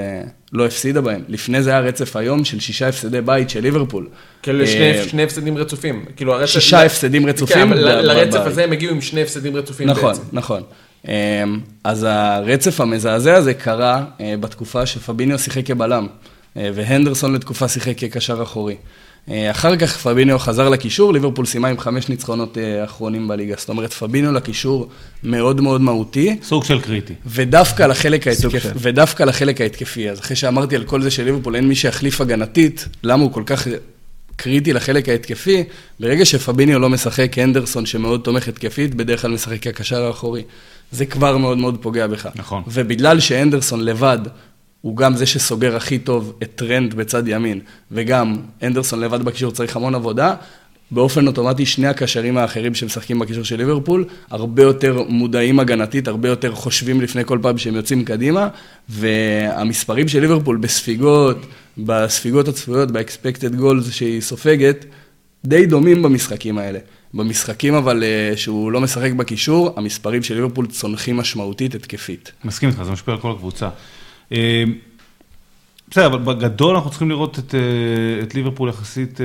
[0.52, 1.20] לא הפסידה בהם.
[1.28, 4.08] לפני זה היה רצף היום של שישה הפסדי בית של ליברפול.
[4.42, 4.66] כאילו
[5.08, 6.04] שני הפסדים רצופים.
[6.46, 7.72] שישה הפסדים רצופים.
[7.72, 10.00] לרצף הזה הם הגיעו עם שני הפסדים רצופים בעצם.
[10.00, 10.62] נכון, נכון.
[11.84, 14.04] אז הרצף המזעזע הזה קרה
[14.40, 16.06] בתקופה שפביניו שיחק כבלם,
[16.56, 18.76] והנדרסון לתקופה שיחק כקשר אחורי.
[19.30, 23.54] אחר כך פביניו חזר לקישור, ליברפול סיימה עם חמש ניצחונות אחרונים בליגה.
[23.58, 24.88] זאת אומרת, פביניו לקישור
[25.22, 26.36] מאוד מאוד מהותי.
[26.42, 27.14] סוג של קריטי.
[27.26, 30.10] ודווקא לחלק ההתקפי, ודווקא לחלק ההתקפי.
[30.10, 33.42] אז אחרי שאמרתי על כל זה של ליברפול, אין מי שיחליף הגנתית, למה הוא כל
[33.46, 33.68] כך
[34.36, 35.64] קריטי לחלק ההתקפי?
[36.00, 40.42] ברגע שפביניו לא משחק, הנדרסון שמאוד תומך התקפית, בדרך כלל משחק כקשר האחורי.
[40.92, 42.28] זה כבר מאוד מאוד פוגע בך.
[42.34, 42.62] נכון.
[42.66, 44.18] ובגלל שהנדרסון לבד,
[44.82, 49.76] הוא גם זה שסוגר הכי טוב את טרנט בצד ימין, וגם אנדרסון לבד בקישור צריך
[49.76, 50.34] המון עבודה,
[50.90, 56.54] באופן אוטומטי שני הקשרים האחרים שמשחקים בקישור של ליברפול, הרבה יותר מודעים הגנתית, הרבה יותר
[56.54, 58.48] חושבים לפני כל פעם שהם יוצאים קדימה,
[58.88, 61.36] והמספרים של ליברפול בספיגות,
[61.78, 64.84] בספיגות הצפויות, ב-expected goals שהיא סופגת,
[65.44, 66.78] די דומים במשחקים האלה.
[67.14, 68.04] במשחקים אבל
[68.36, 72.32] שהוא לא משחק בקישור, המספרים של ליברפול צונחים משמעותית התקפית.
[72.44, 73.68] מסכים איתך, זה משפיע על כל הקבוצה.
[74.30, 74.82] Eh,
[75.92, 77.38] בסדר, אבל בגדול אנחנו צריכים לראות
[78.22, 79.20] את ליברפול יחסית,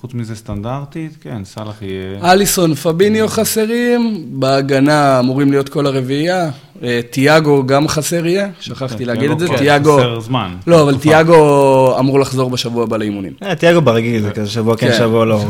[0.00, 2.32] חוץ מזה סטנדרטית, כן, סאלח יהיה...
[2.32, 6.50] אליסון, פביניו חסרים, בהגנה אמורים להיות כל הרביעייה,
[7.10, 9.96] תיאגו גם חסר יהיה, שכחתי להגיד את זה, תיאגו...
[9.96, 10.54] חסר זמן.
[10.66, 13.32] לא, אבל תיאגו אמור לחזור בשבוע הבא לאימונים.
[13.58, 15.34] תיאגו ברגיל, זה כזה שבוע כן, שבוע לא.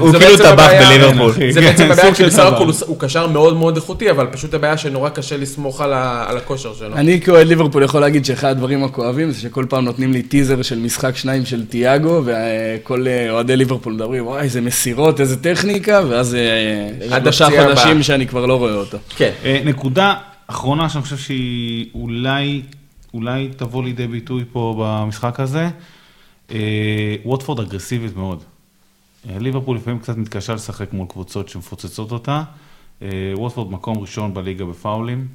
[0.00, 1.32] הוא כאילו טבח בליברפול.
[1.50, 5.08] זה בעצם הבעיה, כי בסך הכל הוא קשר מאוד מאוד איכותי, אבל פשוט הבעיה שנורא
[5.08, 6.94] קשה לסמוך על הכושר שלו.
[6.94, 10.78] אני כאוהד ליברפול יכול להגיד שאחד הדברים הכואבים זה שכל פעם נותנים לי טיזר של
[10.78, 16.36] משחק שניים של תיאגו, וכל אוהדי ליברפול מדברים, וואי, איזה מסירות, איזה טכניקה, ואז
[17.22, 18.98] שלושה חודשים שאני כבר לא רואה אותו.
[19.16, 19.32] כן.
[19.64, 20.14] נקודה
[20.46, 22.62] אחרונה שאני חושב שהיא אולי,
[23.14, 25.68] אולי תבוא לידי ביטוי פה במשחק הזה,
[27.24, 28.42] ווטפורד אגרסיבית מאוד.
[29.40, 32.42] ליברפול לפעמים קצת מתקשה לשחק מול קבוצות שמפוצצות אותה.
[33.34, 35.26] ווטפורד מקום ראשון בליגה בפאולים,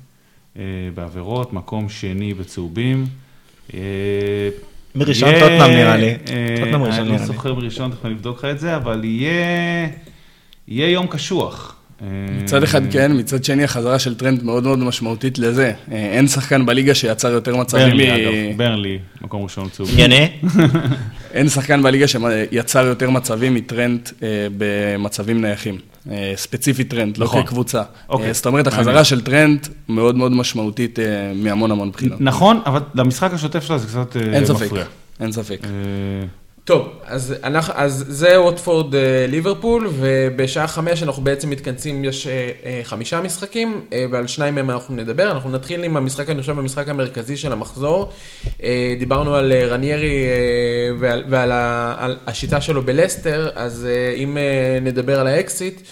[0.95, 3.06] בעבירות, מקום שני בצהובים.
[4.96, 6.14] מראשון טוטנאם נראה לי.
[6.60, 7.10] טוטנאם ראשון נראה לי.
[7.10, 9.02] אני לא זוכר מראשון, תכף אני אבדוק לך את זה, אבל
[10.68, 11.76] יהיה יום קשוח.
[12.44, 15.74] מצד אחד כן, מצד שני החזרה של טרנד מאוד מאוד משמעותית לזה.
[15.92, 17.88] אין שחקן בליגה שיצר יותר מצבים.
[17.88, 20.00] ברנלי אגב, ברנלי, מקום ראשון צהובים.
[20.00, 20.26] יונה?
[21.34, 24.10] אין שחקן בליגה שיצר יותר מצבים מטרנד
[24.58, 25.78] במצבים נייחים.
[26.36, 27.82] ספציפית טרנד, לא כקבוצה.
[28.32, 31.00] זאת אומרת, החזרה של טרנד מאוד מאוד משמעותית
[31.36, 32.22] מהמון המון בחינות.
[32.22, 34.34] נכון, אבל למשחק השוטף שלה זה קצת מפריע.
[34.34, 34.70] אין ספק,
[35.20, 35.60] אין ספק.
[36.65, 38.95] טוב, אז, אנחנו, אז זה ווטפורד
[39.28, 42.28] ליברפול, ובשעה חמש אנחנו בעצם מתכנסים, יש
[42.84, 45.32] חמישה משחקים, ועל שניים מהם אנחנו נדבר.
[45.32, 48.12] אנחנו נתחיל עם המשחק, אני חושב, המשחק המרכזי של המחזור.
[49.00, 50.26] דיברנו על רניירי
[51.00, 51.52] ועל, ועל
[52.28, 54.38] השיטה שלו בלסטר, אז אם
[54.82, 55.84] נדבר על האקסיט, אה,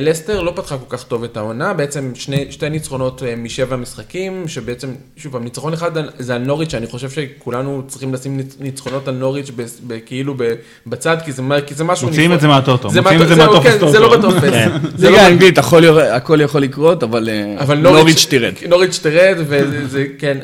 [0.00, 4.48] לסטר לא פתחה כל כך טוב את העונה, בעצם שני, שתי ניצחונות אה, משבע משחקים,
[4.48, 9.50] שבעצם, שוב, ניצחון אחד זה על נוריץ', שאני חושב שכולנו צריכים לשים ניצחונות על נוריץ'
[10.06, 10.34] כאילו
[10.86, 12.08] בצד, כי זה, כי זה משהו...
[12.08, 14.42] מוציאים את זה מהטוטו, מוציאים את זה מהטופס כן, זה לא בטופס.
[14.98, 17.28] ליגה לא האנגלית, הכל יכול לקרות, אבל
[17.76, 18.54] נוריץ' תרד.
[18.68, 20.38] נוריץ' תרד, וזה, כן.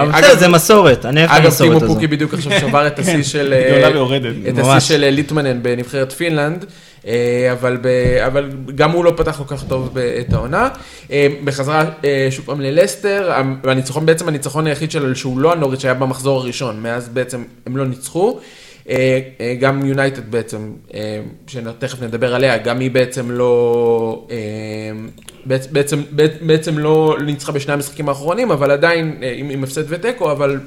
[0.00, 1.74] אבל בסדר, זה מסורת, אני אוהב את המסורת הזו.
[1.74, 3.22] אגב, טימו פוקי בדיוק עכשיו שבר את השיא
[4.80, 6.64] של ליטמנן בנבחרת פינלנד.
[7.06, 7.86] אה, אבל, ב,
[8.26, 10.68] אבל גם הוא לא פתח כל כך טוב את העונה.
[11.10, 13.32] אה, בחזרה אה, שוב פעם ללסטר,
[13.64, 17.86] הניצחון בעצם הניצחון היחיד שלו שהוא לא הנוריץ' שהיה במחזור הראשון, מאז בעצם הם לא
[17.86, 18.40] ניצחו.
[19.60, 20.72] גם יונייטד בעצם,
[21.46, 24.26] שתכף נדבר עליה, גם היא בעצם לא,
[25.46, 26.02] בעצם,
[26.40, 29.18] בעצם לא ניצחה בשני המשחקים האחרונים, אבל עדיין
[29.50, 30.58] עם הפסד ותיקו, אבל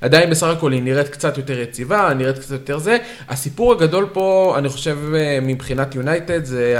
[0.00, 2.96] עדיין בסך הכל היא נראית קצת יותר יציבה, נראית קצת יותר זה.
[3.28, 6.76] הסיפור הגדול פה, אני חושב, אה, מבחינת יונייטד, זה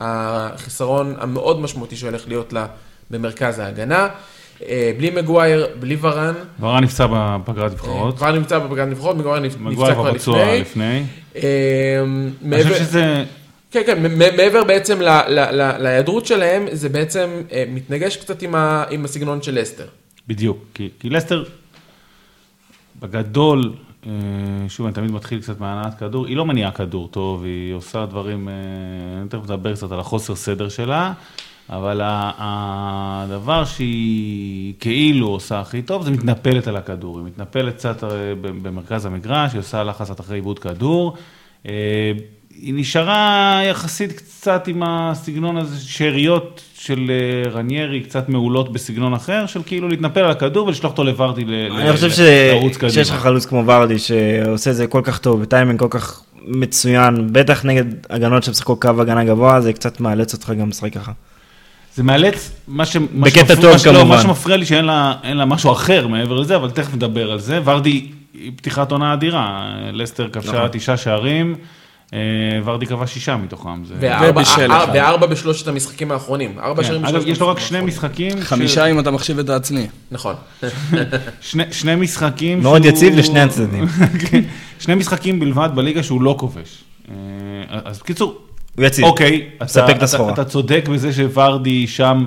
[0.00, 2.66] החיסרון המאוד משמעותי שהולך להיות לה
[3.10, 4.08] במרכז ההגנה.
[4.68, 6.34] אה, בלי מגווייר, בלי ורן.
[6.60, 8.22] ורן נפצע בפגרת נבחרות.
[8.22, 10.60] ורן נפצע בפגרת נבחרות, מגווייר נפצע כבר לפני.
[10.60, 11.02] לפני.
[12.52, 13.24] אני חושב שזה...
[13.70, 14.02] כן, כן,
[14.36, 14.98] מעבר בעצם
[15.78, 18.42] להיעדרות שלהם, זה בעצם אה, מתנגש קצת
[18.90, 19.86] עם הסגנון של לסטר.
[20.28, 21.44] בדיוק, כי לסטר
[22.98, 23.72] בגדול,
[24.06, 24.12] אה,
[24.68, 28.48] שוב, אני תמיד מתחיל קצת מהנעת כדור, היא לא מניעה כדור טוב, היא עושה דברים,
[28.48, 28.54] אה,
[29.20, 31.12] אני תכף מדבר קצת על החוסר סדר שלה,
[31.70, 37.18] אבל הדבר שהיא כאילו עושה הכי טוב, זה מתנפלת על הכדור.
[37.18, 38.08] היא מתנפלת קצת אה,
[38.40, 41.16] במרכז המגרש, היא עושה לחץ אחרי עיבוד כדור.
[42.54, 49.46] היא נשארה יחסית קצת עם הסגנון הזה, שאריות של אה, רניירי, קצת מעולות בסגנון אחר,
[49.46, 51.82] של כאילו להתנפל על הכדור ולשלוח אותו לוורדי לרוץ קדימה.
[51.82, 55.88] אני חושב שיש לך חלוץ כמו ורדי שעושה את זה כל כך טוב, בטיימינג כל
[55.90, 60.92] כך מצוין, בטח נגד הגנות שמשחקו קו הגנה גבוה, זה קצת מאלץ אותך גם לשחק
[60.94, 61.12] ככה.
[61.94, 62.96] זה מאלץ, מה, ש...
[62.96, 63.98] בקטע טוב כמובן.
[63.98, 67.38] לא, מה שמפריע לי שאין לה, לה משהו אחר מעבר לזה, אבל תכף נדבר על
[67.38, 67.60] זה.
[67.64, 70.68] ורדי היא פתיחת עונה אדירה, לסטר כבשה נכון.
[70.72, 71.54] תשעה שערים.
[72.14, 72.18] אה,
[72.64, 73.82] ורדי קבע שישה מתוכם.
[74.92, 76.58] וארבע בשלושת המשחקים האחרונים.
[76.58, 78.40] ארבע כן, שערים בשלושת אגב, יש לו רק שני משחקים.
[78.40, 79.86] חמישה אם אתה מחשיב את העצמי.
[80.10, 80.34] נכון.
[81.70, 82.62] שני משחקים.
[82.62, 83.86] מאוד יציב לשני הצדדים.
[84.30, 84.40] כן,
[84.78, 86.84] שני משחקים בלבד בליגה שהוא לא כובש.
[87.08, 87.14] אה,
[87.84, 88.38] אז בקיצור,
[88.76, 89.04] הוא יציב.
[89.04, 89.48] אוקיי,
[90.32, 92.26] אתה צודק בזה שוורדי שם,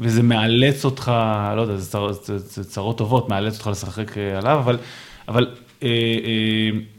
[0.00, 1.12] וזה מאלץ אותך,
[1.56, 4.62] לא יודע, זה צרות טובות, מאלץ אותך לשחק אה, עליו,
[5.28, 5.46] אבל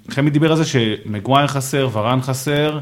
[0.10, 2.80] חמי דיבר על זה שמגווייר חסר, ורן חסר,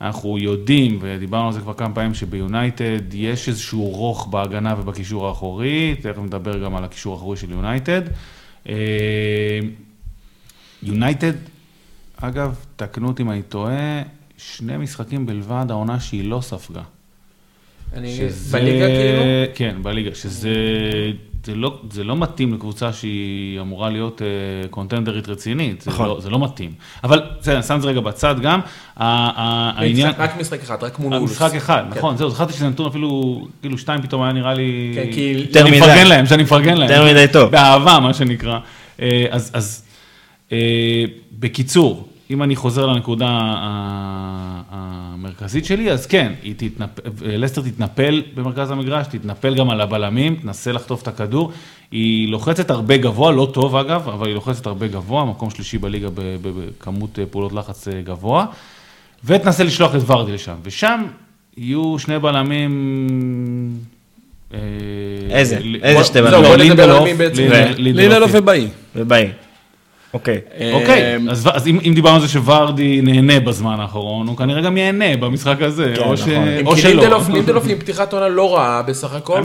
[0.00, 5.94] אנחנו יודעים, ודיברנו על זה כבר כמה פעמים, שביונייטד יש איזשהו רוך בהגנה ובקישור האחורי,
[6.00, 8.02] תכף נדבר גם על הקישור האחורי של יונייטד.
[8.68, 8.74] אה,
[10.82, 11.32] יונייטד,
[12.16, 14.02] אגב, תקנו אותי אם אני טועה,
[14.38, 16.82] שני משחקים בלבד, העונה שהיא לא ספגה.
[17.94, 18.16] אני...
[18.16, 18.58] שזה...
[18.58, 19.22] בליגה כאילו?
[19.54, 20.54] כן, בליגה, שזה
[21.44, 26.06] זה לא, זה לא מתאים לקבוצה שהיא אמורה להיות uh, קונטנדרית רצינית, נכון.
[26.06, 26.72] זה, לא, זה לא מתאים.
[27.04, 28.60] אבל בסדר, אני שם את זה רגע בצד גם.
[28.96, 30.12] העניין...
[30.18, 31.30] רק משחק אחד, רק מול אולס.
[31.30, 31.98] משחק אחד, כן.
[31.98, 34.92] נכון, זהו, זכרתי שזה נתון אפילו, כאילו שתיים פתאום היה נראה לי...
[34.94, 35.20] כן, כי...
[35.20, 35.78] יותר מדי.
[35.78, 36.90] שאני מפרגן להם, שאני מפרגן להם.
[36.90, 37.50] יותר מדי טוב.
[37.50, 38.58] באהבה, מה שנקרא.
[39.00, 39.84] אה, אז, אז
[40.52, 43.28] אה, בקיצור, אם אני חוזר לנקודה
[44.70, 46.90] המרכזית שלי, אז כן, תתנפ...
[47.22, 51.52] לסטר תתנפל במרכז המגרש, תתנפל גם על הבלמים, תנסה לחטוף את הכדור.
[51.90, 56.08] היא לוחצת הרבה גבוה, לא טוב אגב, אבל היא לוחצת הרבה גבוה, מקום שלישי בליגה
[56.42, 58.46] בכמות אה, פעולות לחץ אה, גבוה,
[59.24, 60.54] ותנסה לשלוח את ורדי לשם.
[60.62, 61.04] ושם
[61.56, 63.70] יהיו שני בלמים...
[64.54, 64.58] אה,
[65.30, 65.58] איזה?
[65.82, 66.70] איזה שתי בלמים?
[67.78, 68.68] לינדלוף ובאי.
[68.96, 69.28] ובאי.
[70.14, 70.40] אוקיי.
[70.72, 75.16] אוקיי, אמ, אז אם דיברנו על זה שוורדי נהנה בזמן האחרון, הוא כנראה גם ייהנה
[75.16, 76.02] במשחק הזה, כן,
[76.66, 77.02] או שלא.
[77.32, 79.40] לינדלוף עם פתיחת עונה לא רעה בסך הכל.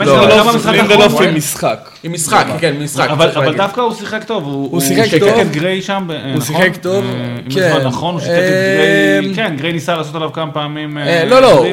[0.71, 1.89] לינדלוף עם משחק.
[2.05, 3.09] עם משחק, כן, משחק.
[3.09, 4.43] אבל דווקא הוא שיחק טוב.
[4.43, 5.29] הוא שיחק טוב.
[5.29, 6.33] את גריי שם, נכון?
[6.33, 7.05] הוא שיחק טוב,
[7.49, 7.81] כן.
[7.83, 10.97] נכון, הוא שיחק את גריי, אמ, כן, גריי ניסה לעשות עליו כמה פעמים.
[10.97, 11.65] אה, לא, לא,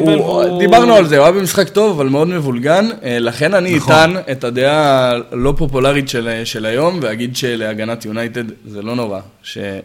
[0.58, 2.88] דיברנו על זה, הוא היה במשחק טוב, אבל מאוד מבולגן.
[3.04, 3.92] אה, לכן אני נכון.
[3.94, 6.08] אטען את הדעה הלא פופולרית
[6.44, 9.20] של היום, ואגיד שלהגנת יונייטד זה זה לא נורא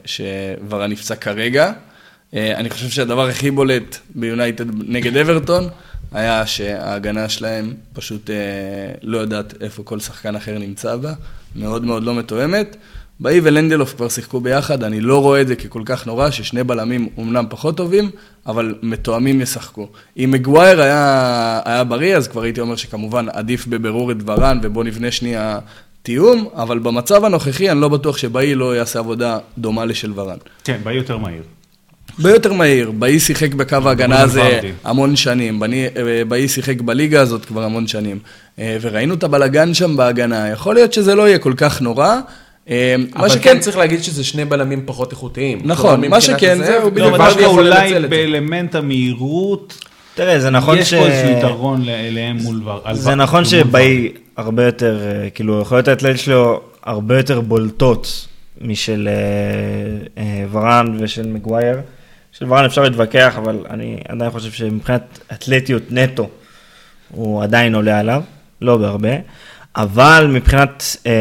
[0.05, 1.71] שוורן נפצע כרגע.
[2.33, 5.67] אה, אני חושב שהדבר הכי בולט ביונייטד נגד אברטון
[6.11, 8.35] היה שההגנה שלהם פשוט אה,
[9.01, 11.13] לא יודעת איפה כל שחקן אחר נמצא בה,
[11.55, 12.75] מאוד מאוד לא מתואמת.
[13.19, 17.09] באי ולנדלוף כבר שיחקו ביחד, אני לא רואה את זה ככל כך נורא, ששני בלמים
[17.17, 18.09] אומנם פחות טובים,
[18.45, 19.87] אבל מתואמים ישחקו.
[20.17, 24.83] אם מגווייר היה, היה בריא, אז כבר הייתי אומר שכמובן עדיף בבירור את ורן, ובוא
[24.83, 25.59] נבנה שנייה
[26.01, 30.37] תיאום, אבל במצב הנוכחי אני לא בטוח שבאי לא יעשה עבודה דומה לשל ורן.
[30.63, 31.43] כן, באי יותר מהיר.
[32.17, 32.91] הרבה יותר מהיר.
[32.91, 35.61] באי שיחק בקו ההגנה הזה המון שנים.
[36.27, 38.19] באי שיחק בליגה הזאת כבר המון שנים.
[38.57, 40.49] וראינו את הבלגן שם בהגנה.
[40.49, 42.15] יכול להיות שזה לא יהיה כל כך נורא.
[43.15, 43.39] אבל שכן...
[43.39, 45.59] כן צריך להגיד שזה שני בלמים פחות איכותיים.
[45.63, 47.11] נכון, מה שכן זהו, בדיוק.
[47.11, 50.79] לא, דווקא אולי באלמנט המהירות, תראה, זה נכון ש...
[50.79, 52.93] יש פה איזשהו יתרון אליהם מול ור.
[52.93, 58.27] זה נכון שבאי הרבה יותר, אה, כאילו, יכולות האתלט שלו הרבה יותר בולטות
[58.61, 61.77] משל אה, אה, ורן ושל מגווייר.
[62.39, 66.29] של ורן אפשר להתווכח, אבל אני עדיין חושב שמבחינת אתלטיות נטו,
[67.11, 68.21] הוא עדיין עולה עליו,
[68.61, 69.09] לא בהרבה.
[69.75, 71.11] אבל מבחינת, אה,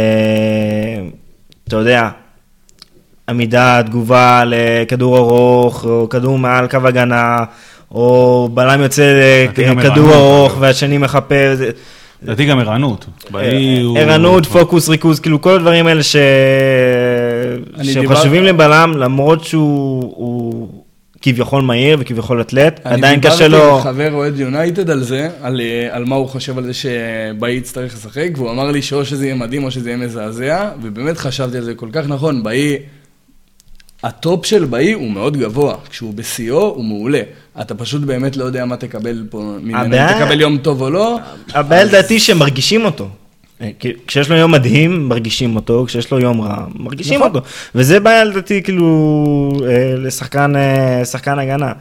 [1.69, 2.09] אתה יודע,
[3.29, 7.37] עמידה, תגובה לכדור ארוך, או כדור מעל קו הגנה,
[7.91, 9.13] או בלם יוצא
[9.59, 11.35] לכדור ארוך והשני מחפה.
[12.23, 13.07] לדעתי גם ערנות.
[13.35, 13.41] אה,
[13.97, 20.86] ערנות, פוקוס, ריכוז, כאילו כל הדברים האלה שהם חשובים לבלם, למרות שהוא
[21.33, 23.59] כביכול מהיר וכביכול אתלט, עדיין קשה לו...
[23.59, 25.61] אני דיברתי עם חבר אוהד יונייטד על זה, על,
[25.91, 29.35] על מה הוא חושב על זה שבאי יצטרך לשחק, והוא אמר לי שאו שזה יהיה
[29.35, 32.77] מדהים או שזה יהיה מזעזע, ובאמת חשבתי על זה כל כך נכון, באי...
[34.03, 37.21] הטופ של באי הוא מאוד גבוה, כשהוא בשיאו הוא מעולה.
[37.61, 41.19] אתה פשוט באמת לא יודע מה תקבל פה ממנו, אם תקבל יום טוב או לא.
[41.55, 43.09] הבעיה לדעתי שמרגישים אותו.
[43.63, 43.71] אה,
[44.07, 47.35] כשיש לו יום מדהים, מרגישים אותו, כשיש לו יום רע, מרגישים נכון.
[47.35, 47.47] אותו.
[47.75, 51.73] וזה בעיה לדעתי, כאילו, אה, לשחקן אה, הגנה.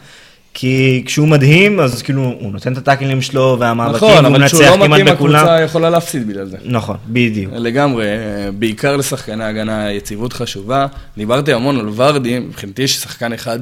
[0.58, 4.62] כי כשהוא מדהים, אז כאילו, הוא נותן את הטאקלים שלו והמאבקים, נכון, והוא מנצח כמעט
[4.62, 4.76] בכולם.
[4.76, 6.58] נכון, אבל כשהוא לא מתאים, הקבוצה יכולה להפסיד בגלל זה.
[6.66, 7.54] נכון, בדיוק.
[7.56, 8.06] לגמרי,
[8.60, 10.88] בעיקר לשחקני הגנה, יציבות חשובה.
[11.18, 13.60] דיברתי המון על ורדי, מבחינתי יש שחקן אחד,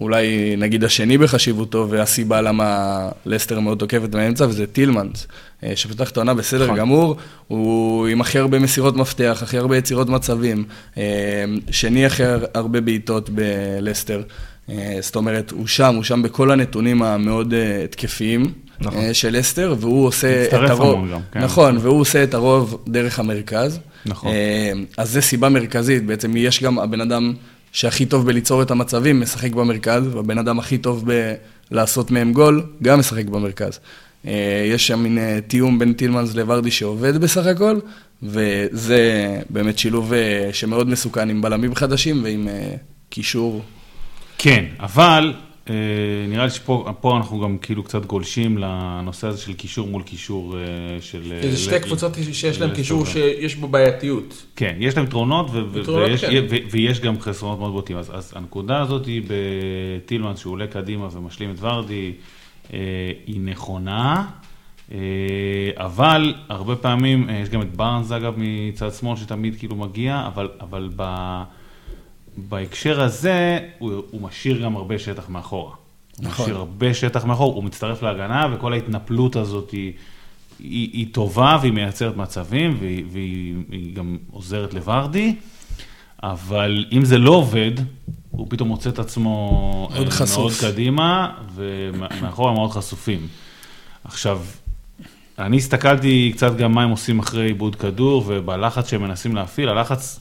[0.00, 5.26] אולי נגיד השני בחשיבותו, והסיבה למה לסטר מאוד תוקפת באמצע, וזה טילמנס,
[5.74, 6.76] שפתח את העונה בסדר נכון.
[6.76, 7.16] גמור,
[7.48, 10.64] הוא עם הכי הרבה מסירות מפתח, הכי הרבה יצירות מצבים,
[11.70, 12.22] שני הכי
[12.54, 14.22] הרבה בעיטות בלסטר.
[14.70, 19.00] אה, זאת אומרת, הוא שם, הוא שם בכל הנתונים המאוד אה, התקפיים נכון.
[19.00, 21.40] אה, של אסתר, והוא עושה את הרוב, גם, כן.
[21.40, 23.80] נכון, והוא עושה את הרוב דרך המרכז.
[24.06, 24.32] נכון.
[24.96, 27.32] אז זה סיבה מרכזית, בעצם יש גם הבן אדם
[27.74, 31.04] שהכי טוב בליצור את המצבים, משחק במרכז, והבן אדם הכי טוב
[31.70, 33.78] בלעשות מהם גול, גם משחק במרכז.
[34.74, 37.78] יש שם מין תיאום בין טילמנס לוורדי שעובד בסך הכל,
[38.22, 40.12] וזה באמת שילוב
[40.52, 42.48] שמאוד מסוכן עם בלמים חדשים ועם
[43.08, 43.62] קישור
[44.38, 45.43] כן, אבל אה,
[46.28, 50.62] נראה לי שפה אנחנו גם כאילו קצת גולשים לנושא הזה של קישור מול קישור אה,
[51.00, 51.32] של...
[51.32, 54.46] אה, זה שתי קבוצות שיש להן קישור שיש בו בעייתיות.
[54.56, 56.44] כן, יש להן יתרונות כן.
[56.70, 57.96] ויש גם חסרונות מאוד בוטים.
[57.96, 62.12] אז הנקודה הזאת היא בטילמן, שהוא עולה קדימה ומשלים את ורדי,
[63.26, 64.26] היא נכונה.
[65.76, 70.28] אבל הרבה פעמים, יש גם את בארנס אגב מצד שמאל שתמיד כאילו מגיע,
[70.60, 71.02] אבל ב...
[72.36, 75.72] בהקשר הזה, הוא, הוא משאיר גם הרבה שטח מאחורה.
[76.18, 76.26] נכון.
[76.26, 79.92] הוא משאיר הרבה שטח מאחור, הוא מצטרף להגנה, וכל ההתנפלות הזאת היא,
[80.58, 83.04] היא, היא טובה, והיא מייצרת מצבים, והיא,
[83.70, 85.34] והיא, גם עוזרת לוורדי,
[86.22, 87.70] אבל אם זה לא עובד,
[88.30, 90.38] הוא פתאום מוצא את עצמו מאוד, חשוף.
[90.38, 93.28] מאוד קדימה, ומאחורה מאוד חשופים.
[94.04, 94.40] עכשיו,
[95.38, 100.20] אני הסתכלתי קצת גם מה הם עושים אחרי עיבוד כדור, ובלחץ שהם מנסים להפעיל, הלחץ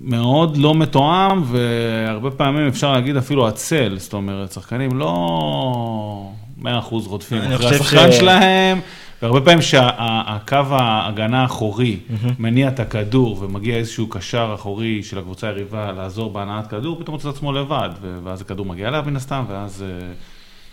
[0.00, 6.30] מאוד לא מתואם, והרבה פעמים אפשר להגיד אפילו עצל, זאת אומרת, שחקנים לא
[6.62, 8.16] 100% רודפים אחרי השחקן ש...
[8.16, 8.80] שלהם,
[9.22, 12.28] והרבה פעמים שהקו ההגנה האחורי mm-hmm.
[12.38, 17.30] מניע את הכדור ומגיע איזשהו קשר אחורי של הקבוצה היריבה לעזור בהנעת כדור, פתאום מוצא
[17.30, 17.90] את עצמו לבד,
[18.24, 19.84] ואז הכדור מגיע אליו מן הסתם, ואז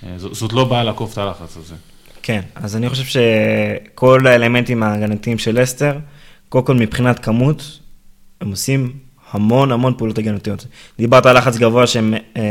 [0.04, 1.76] אה, אה, זאת לא בעיה לעקוף את הלחץ הזה.
[2.24, 5.98] כן, אז אני חושב שכל האלמנטים ההגנתיים של אסתר,
[6.50, 7.80] קודם כל מבחינת כמות,
[8.42, 8.94] הם עושים
[9.32, 10.66] המון המון פעולות הגנתיות.
[10.98, 12.42] דיברת על לחץ גבוה שהם אה,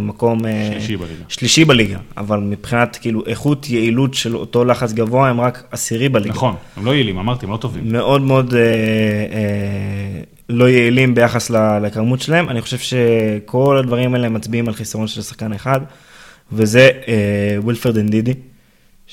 [0.00, 1.24] מקום אה, שלישי, בליגה.
[1.28, 6.30] שלישי בליגה, אבל מבחינת כאילו איכות, יעילות של אותו לחץ גבוה, הם רק עשירי בליגה.
[6.30, 7.92] נכון, הם לא יעילים, אמרתי, הם לא טובים.
[7.92, 12.48] מאוד מאוד אה, אה, לא יעילים ביחס לכמות שלהם.
[12.48, 15.80] אני חושב שכל הדברים האלה מצביעים על חיסרון של שחקן אחד,
[16.52, 18.34] וזה אה, ווילפרד אנדידי.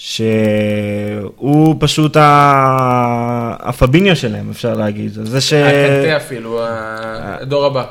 [0.02, 2.18] שהוא פשוט
[3.60, 5.12] הפביניו שלהם, אפשר להגיד.
[5.12, 5.54] זה ש...
[5.54, 7.86] הקנטה אפילו, הדור הבא.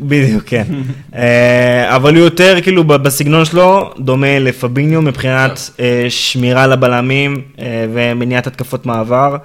[0.00, 0.64] בדיוק, כן.
[1.14, 8.46] אה, אבל הוא יותר, כאילו, בסגנון שלו, דומה לפביניו מבחינת אה, שמירה לבלמים אה, ומניעת
[8.46, 9.36] התקפות מעבר.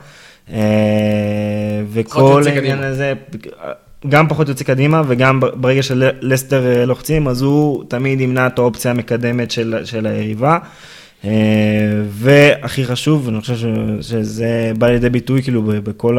[1.91, 3.13] וכל העניין הזה,
[4.09, 9.51] גם פחות יוצא קדימה, וגם ברגע שלסטר לוחצים, אז הוא תמיד ימנע את האופציה המקדמת
[9.83, 10.57] של היריבה.
[12.09, 13.55] והכי חשוב, אני חושב
[14.01, 16.17] שזה בא לידי ביטוי כאילו בכל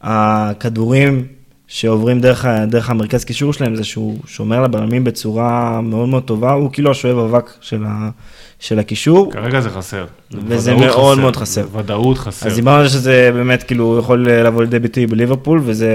[0.00, 1.26] הכדורים
[1.66, 6.70] שעוברים דרך, דרך המרכז קישור שלהם, זה שהוא שומר לבלמים בצורה מאוד מאוד טובה, הוא
[6.72, 8.10] כאילו השואב אבק של, ה,
[8.58, 9.32] של הקישור.
[9.32, 10.06] כרגע זה חסר.
[10.30, 11.20] וזה מאוד חסר.
[11.20, 11.66] מאוד חסר.
[11.72, 12.46] ודאות חסר.
[12.46, 15.90] אז דיברנו על זה שזה באמת כאילו יכול לבוא לידי ביטוי בליברפול, וזה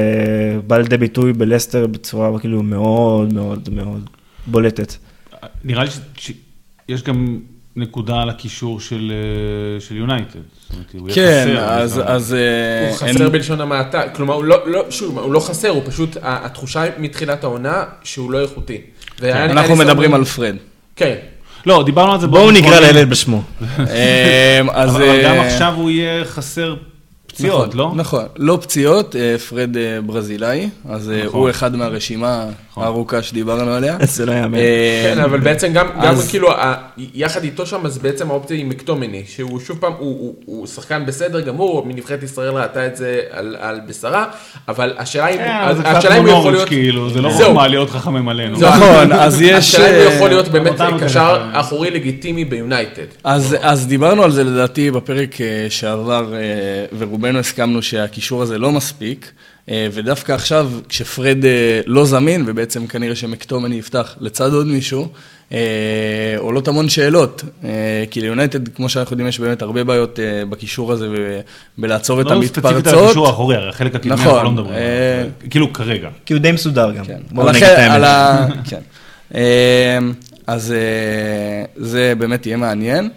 [0.68, 4.10] בא לידי ביטוי בלסטר בצורה כאילו מאוד מאוד מאוד
[4.48, 4.96] בולטת.
[5.64, 7.40] נראה לי שיש גם
[7.80, 9.12] נקודה על הקישור של
[9.92, 10.40] יונייטד.
[11.14, 12.02] כן, אז...
[12.06, 12.36] אז
[12.90, 16.84] הוא חסר בלשון המעטה, כלומר, הוא לא, לא, שוב, הוא לא חסר, הוא פשוט, התחושה
[16.98, 18.82] מתחילת העונה שהוא לא איכותי.
[19.18, 20.56] כן, אנחנו מדברים על פרד.
[20.96, 21.16] כן.
[21.66, 22.28] לא, דיברנו על זה.
[22.28, 23.42] בואו נקרא לילד בשמו.
[24.70, 26.76] אבל גם עכשיו הוא יהיה חסר
[27.30, 27.92] פציעות, לא?
[27.96, 31.40] נכון, לא פציעות, אה, פרד אה, ברזילאי, אז אה, נכון.
[31.40, 32.84] הוא אחד מהרשימה נכון.
[32.84, 33.98] הארוכה שדיברנו עליה.
[34.16, 34.58] זה לא יאמן.
[35.04, 35.88] כן, אבל בעצם גם
[36.30, 36.50] כאילו,
[36.98, 39.94] יחד איתו שם, אז בעצם האופציה היא מקטומני, שהוא שוב פעם,
[40.46, 43.22] הוא שחקן בסדר גמור, מנבחרת ישראל ראתה את זה
[43.60, 44.26] על בשרה,
[44.68, 46.68] אבל השאלה אם הוא יכול להיות...
[46.68, 48.60] כאילו, זה לא חוכמה להיות חכמים עלינו.
[48.60, 49.52] נכון, אז יש...
[49.52, 53.06] השאלה אם הוא יכול להיות באמת קשר אחורי לגיטימי ביונייטד.
[53.24, 55.36] אז דיברנו על זה לדעתי בפרק
[55.70, 56.34] שעבר,
[56.98, 57.19] ורובנו...
[57.20, 59.32] רובנו הסכמנו שהקישור הזה לא מספיק,
[59.70, 65.08] אה, ודווקא עכשיו, כשפרד אה, לא זמין, ובעצם כנראה שמקטומני יפתח לצד עוד מישהו,
[65.52, 65.58] אה,
[66.38, 67.44] עולות המון שאלות,
[68.12, 71.08] כי ליונייטד, כמו שאנחנו יודעים, יש באמת הרבה בעיות בקישור הזה,
[71.78, 72.64] בלעצור את המתפרצות.
[72.64, 74.74] לא ספציפית הקישור האחורי, הרי החלק הקדמי אנחנו לא מדברים,
[75.50, 76.10] כאילו כרגע.
[76.26, 77.06] כי הוא די מסודר גם.
[77.06, 77.20] כן.
[78.66, 78.82] כן.
[80.48, 80.74] אז
[81.76, 83.10] זה באמת יהיה מעניין.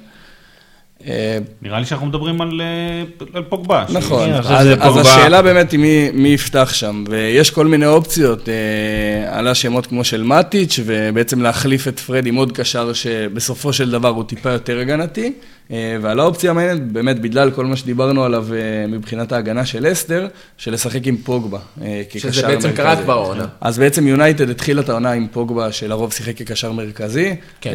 [1.63, 3.85] נראה לי שאנחנו מדברים על, אה, על פוגבה.
[3.93, 5.01] נכון, אז, אז פוגבה.
[5.01, 10.05] השאלה באמת היא מי, מי יפתח שם, ויש כל מיני אופציות, אה, על השמות כמו
[10.05, 14.79] של מטיץ', ובעצם להחליף את פרד עם עוד קשר שבסופו של דבר הוא טיפה יותר
[14.79, 15.33] הגנתי,
[15.73, 20.29] אה, ועל האופציה המעניינת, באמת בגלל כל מה שדיברנו עליו אה, מבחינת ההגנה של אסתר,
[20.57, 22.41] של לשחק עם פוגבה אה, כקשר מרכזי.
[22.41, 23.47] שזה בעצם קרה כבר העונה.
[23.61, 27.37] אז בעצם יונייטד התחילה את העונה עם פוגבה, שלרוב שיחק כקשר מרכזי.
[27.61, 27.71] כן.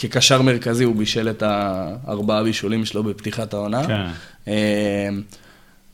[0.00, 3.86] כקשר מרכזי הוא בישל את הארבעה בישולים שלו בפתיחת העונה.
[3.86, 4.06] כן.
[4.48, 5.08] אה,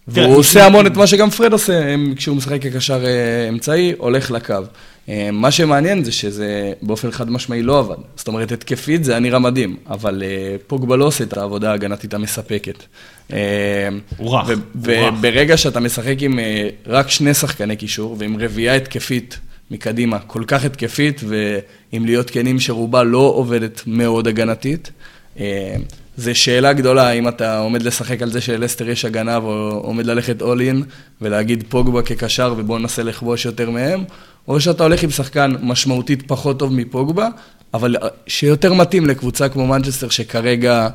[0.08, 4.54] והוא עושה המון את מה שגם פרד עושה, כשהוא משחק כקשר אה, אמצעי, הולך לקו.
[5.08, 7.96] אה, מה שמעניין זה שזה באופן חד משמעי לא עבד.
[8.16, 10.22] זאת אומרת, התקפית זה היה נראה מדהים, אבל
[10.66, 12.82] פוגבה לא עושה את העבודה ההגנתית המספקת.
[14.16, 14.50] הוא רך.
[14.74, 16.38] וברגע שאתה משחק עם
[16.86, 19.38] רק שני שחקני קישור ועם רביעייה התקפית
[19.70, 24.90] מקדימה, כל כך התקפית, ואם להיות כנים שרובה לא עובדת מאוד הגנתית.
[25.40, 25.76] אה,
[26.16, 30.60] זה שאלה גדולה, האם אתה עומד לשחק על זה שלסטר יש הגנה ועומד ללכת אול
[30.60, 30.82] אין
[31.20, 34.04] ולהגיד פוגבה כקשר ובוא ננסה לכבוש יותר מהם,
[34.48, 37.28] או שאתה הולך עם שחקן משמעותית פחות טוב מפוגבה,
[37.74, 37.96] אבל
[38.26, 40.88] שיותר מתאים לקבוצה כמו מנצ'סטר שכרגע...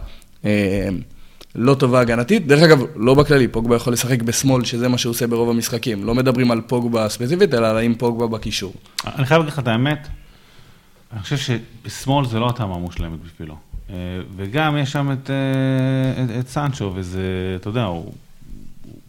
[0.45, 0.89] אה,
[1.55, 2.47] לא טובה הגנתית.
[2.47, 6.03] דרך אגב, לא בכללי, פוגבה יכול לשחק בשמאל, שזה מה שהוא עושה ברוב המשחקים.
[6.03, 8.73] לא מדברים על פוגבה ספציפית, אלא על האם פוגבה בקישור.
[9.05, 10.07] אני חייב להגיד לך את האמת,
[11.13, 13.55] אני חושב שבשמאל זה לא התאמה מושלמת בשבילו.
[13.89, 13.95] אה,
[14.35, 17.21] וגם יש שם את, אה, את, את סנצ'ו, וזה,
[17.55, 18.13] אתה יודע, הוא,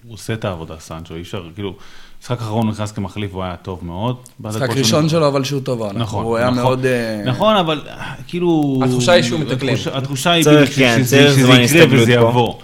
[0.03, 1.77] הוא עושה את העבודה, סנצ'ו, אי אפשר, כאילו...
[2.23, 4.17] משחק אחרון נכנס כמחליף, הוא היה טוב מאוד.
[4.41, 6.25] משחק ראשון שלו, אבל שהוא טוב, נכון.
[6.25, 6.63] הוא היה נכון.
[6.63, 6.87] מאוד...
[6.87, 7.81] אה, נכון, אבל
[8.27, 8.81] כאילו...
[8.85, 9.75] התחושה היא שהוא מתקלם.
[9.93, 12.55] התחושה היא שזה יקרה וזה יבוא.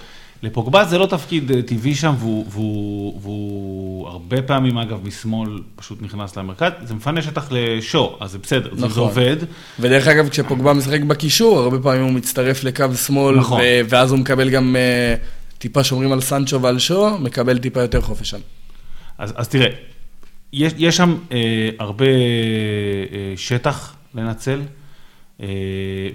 [0.43, 6.03] לפוגבה זה לא תפקיד אה, טבעי שם, והוא, והוא, והוא הרבה פעמים, אגב, משמאל פשוט
[6.03, 8.89] נכנס למרכז, זה מפנה שטח לשו, אז זה בסדר, נכון.
[8.91, 9.37] זה עובד.
[9.81, 13.61] ודרך אגב, כשפוגבה משחק בקישור, הרבה פעמים הוא מצטרף לקו שמאל, נכון.
[13.89, 14.77] ואז הוא מקבל גם
[15.59, 18.39] טיפה שומרים על סנצ'ו ועל שו, מקבל טיפה יותר חופש שם.
[19.19, 19.69] אז, אז תראה,
[20.53, 24.61] יש, יש שם אה, הרבה אה, שטח לנצל,
[25.41, 25.47] אה,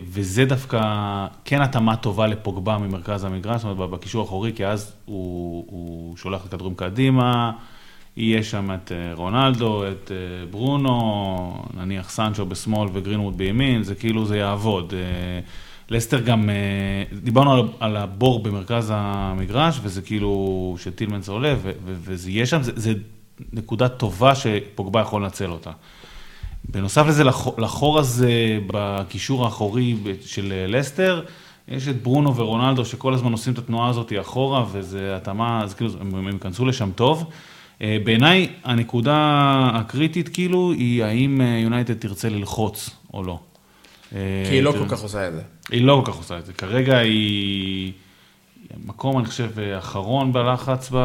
[0.06, 0.82] וזה דווקא
[1.45, 6.41] כן התאמה טובה לפוגבה ממרכז המגרש, זאת אומרת, בקישור האחורי, כי אז הוא, הוא שולח
[6.41, 7.51] את הכדורים קדימה,
[8.18, 14.26] יהיה שם את אה, רונלדו, את אה, ברונו, נניח סנצ'ו בשמאל וגרינווד בימין, זה כאילו
[14.26, 14.93] זה יעבוד.
[14.93, 15.39] אה,
[15.93, 16.55] לסטר גם, אה,
[17.23, 22.63] דיברנו על, על הבור במרכז המגרש, וזה כאילו שטילמנס עולה, ו, ו, וזה יהיה שם,
[22.63, 22.93] זה, זה
[23.53, 25.71] נקודה טובה שפוגבה יכול לנצל אותה.
[26.69, 31.23] בנוסף לזה, לחור, לחור הזה בקישור האחורי של לסטר,
[31.67, 35.91] יש את ברונו ורונלדו שכל הזמן עושים את התנועה הזאת אחורה, וזה התאמה, אז כאילו,
[35.99, 37.29] הם, ייכנסו לשם טוב.
[37.81, 39.15] אה, בעיניי, הנקודה
[39.73, 43.39] הקריטית כאילו, היא האם אה, יונייטד תרצה ללחוץ או לא.
[44.14, 45.41] כי היא לא כל כך עושה את זה.
[45.72, 46.53] היא לא כל כך עושה את זה.
[46.53, 47.91] כרגע היא
[48.86, 50.97] מקום, אני חושב, אחרון בלחץ, ב...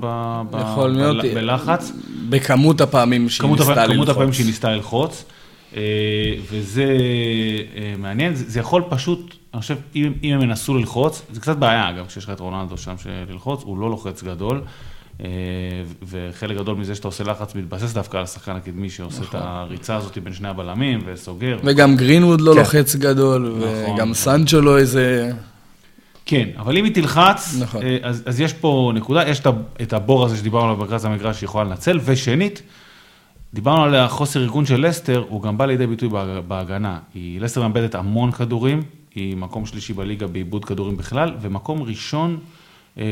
[0.00, 0.46] ב...
[0.60, 1.16] יכול להיות.
[1.34, 1.92] בלחץ.
[2.28, 3.94] בכמות הפעמים שהיא ניסתה ללחוץ.
[3.94, 5.24] כמות הפעמים שהיא ניסתה ללחוץ.
[5.76, 5.82] אה,
[6.50, 6.96] וזה
[7.76, 11.90] אה, מעניין, זה יכול פשוט, אני חושב, אם, אם הם ינסו ללחוץ, זה קצת בעיה
[11.90, 12.94] אגב, כשיש לך את רונלדו שם
[13.28, 14.62] ללחוץ, הוא לא לוחץ גדול.
[16.02, 20.18] וחלק גדול מזה שאתה עושה לחץ מתבסס דווקא על השחקן הקדמי שעושה את הריצה הזאת
[20.18, 21.58] בין שני הבלמים וסוגר.
[21.64, 22.58] וגם גרינווד לא כן.
[22.58, 25.32] לוחץ גדול, נכון, וגם סנצ'ו לא איזה...
[26.24, 27.82] כן, אבל אם היא תלחץ, נכון.
[28.02, 29.42] אז, אז יש פה נקודה, יש
[29.82, 32.62] את הבור הזה שדיברנו עליו במרכז המגרש שיכולה לנצל, ושנית,
[33.54, 36.08] דיברנו על החוסר ארגון של לסטר, הוא גם בא לידי ביטוי
[36.48, 36.98] בהגנה.
[37.14, 38.82] היא, לסטר מאבדת המון כדורים,
[39.14, 42.57] היא מקום שלישי בליגה בעיבוד כדורים בכלל, ומקום ראשון אה,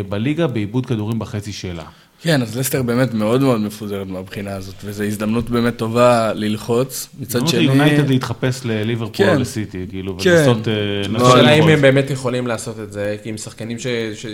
[0.09, 1.85] בליגה בעיבוד כדורים בחצי שלה.
[2.23, 7.09] כן, אז לסטר באמת מאוד מאוד מפוזרת מהבחינה הזאת, וזו הזדמנות באמת טובה ללחוץ.
[7.21, 7.61] מצד שני...
[7.61, 9.41] יונייטד להתחפש לליברפול או כן.
[9.41, 10.31] לסיטי, כאילו, כן.
[10.31, 10.69] ולנסות...
[11.09, 13.77] לא, השאלה אם הם באמת יכולים לעשות את זה, כי עם שחקנים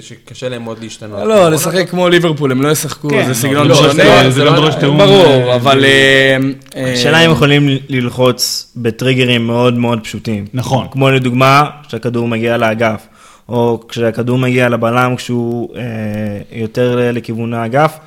[0.00, 1.26] שקשה להם מאוד להשתנות.
[1.26, 4.30] לא, לשחק כמו ליברפול, הם לא ישחקו, כן, זה לא, סגנון לא, שונה.
[4.30, 4.98] זה גם דורש תיאום.
[4.98, 5.84] ברור, אה, אבל...
[5.84, 10.46] אה, השאלה אם יכולים ללחוץ בטריגרים מאוד מאוד פשוטים.
[10.54, 10.86] נכון.
[10.90, 13.06] כמו לדוגמה, כשהכדור מגיע לאגף.
[13.48, 15.82] או כשהכדור מגיע לבלם כשהוא אה,
[16.52, 17.98] יותר לכיוון האגף,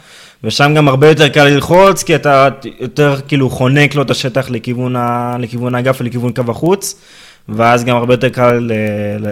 [0.44, 4.96] ושם גם הרבה יותר קל ללחוץ, כי אתה יותר כאילו חונק לו את השטח לכיוון,
[4.96, 7.02] ה, לכיוון האגף ולכיוון קו החוץ.
[7.50, 9.28] ואז גם הרבה יותר קל אה,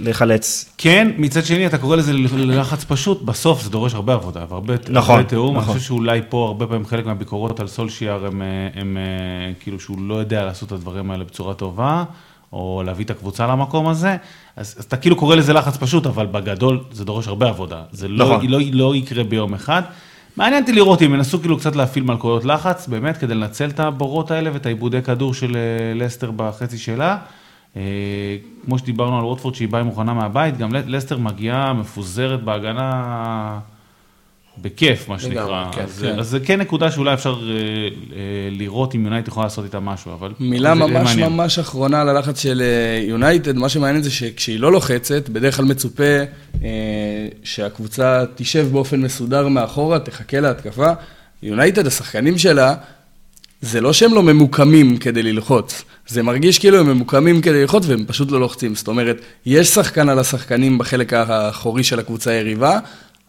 [0.00, 0.74] לחלץ.
[0.78, 5.22] כן, מצד שני אתה קורא לזה ללחץ פשוט, בסוף זה דורש הרבה עבודה והרבה נכון,
[5.22, 5.56] תיאום.
[5.56, 5.68] נכון.
[5.68, 8.42] אני חושב שאולי פה הרבה פעמים חלק מהביקורות על סולשיאר הם,
[8.74, 12.04] הם אה, כאילו שהוא לא יודע לעשות את הדברים האלה בצורה טובה.
[12.52, 14.16] או להביא את הקבוצה למקום הזה,
[14.56, 17.82] אז, אז אתה כאילו קורא לזה לחץ פשוט, אבל בגדול זה דורש הרבה עבודה.
[17.92, 18.46] זה לא, נכון.
[18.46, 19.82] לא, לא, לא יקרה ביום אחד.
[20.36, 24.30] מעניין אותי לראות אם ינסו כאילו קצת להפעיל מלכויות לחץ, באמת, כדי לנצל את הבורות
[24.30, 27.18] האלה ואת העיבודי כדור של אה, לסטר בחצי שלה.
[27.76, 27.82] אה,
[28.64, 33.58] כמו שדיברנו על ווטפורד שהיא באה מוכנה מהבית, גם לסטר מגיעה מפוזרת בהגנה
[34.58, 35.70] בכיף, מה שנקרא.
[35.72, 36.18] כן, אז, כן.
[36.18, 37.54] אז זה כן נקודה שאולי אפשר אה,
[38.16, 40.32] אה, לראות אם יונייטד יכולה לעשות איתה משהו, אבל...
[40.40, 41.32] מילה ממש מעניין.
[41.32, 45.64] ממש אחרונה על הלחץ של אה, יונייטד, מה שמעניין זה שכשהיא לא לוחצת, בדרך כלל
[45.64, 46.18] מצופה
[46.64, 46.68] אה,
[47.44, 50.92] שהקבוצה תשב באופן מסודר מאחורה, תחכה להתקפה.
[51.42, 52.74] יונייטד, השחקנים שלה,
[53.62, 58.04] זה לא שהם לא ממוקמים כדי ללחוץ, זה מרגיש כאילו הם ממוקמים כדי ללחוץ והם
[58.06, 58.74] פשוט לא לוחצים.
[58.74, 62.78] זאת אומרת, יש שחקן על השחקנים בחלק האחורי של הקבוצה היריבה,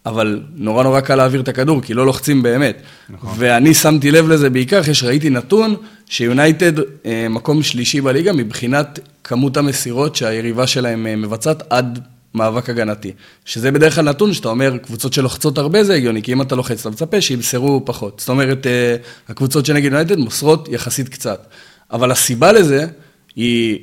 [0.06, 2.82] אבל נורא נורא קל להעביר את הכדור, כי לא לוחצים באמת.
[3.10, 3.30] נכון.
[3.38, 5.76] ואני שמתי לב לזה בעיקר אחרי שראיתי נתון
[6.10, 12.00] שיונייטד אה, מקום שלישי בליגה מבחינת כמות המסירות שהיריבה שלהם אה, מבצעת עד
[12.36, 13.12] מאבק הגנתי.
[13.46, 16.80] שזה בדרך כלל נתון שאתה אומר, קבוצות שלוחצות הרבה זה הגיוני, כי אם אתה לוחץ,
[16.80, 18.20] אתה מצפה שימסרו פחות.
[18.20, 18.96] זאת אומרת, אה,
[19.30, 21.48] הקבוצות שנגד יונייטד מוסרות יחסית קצת.
[21.92, 22.88] אבל הסיבה לזה
[23.36, 23.80] היא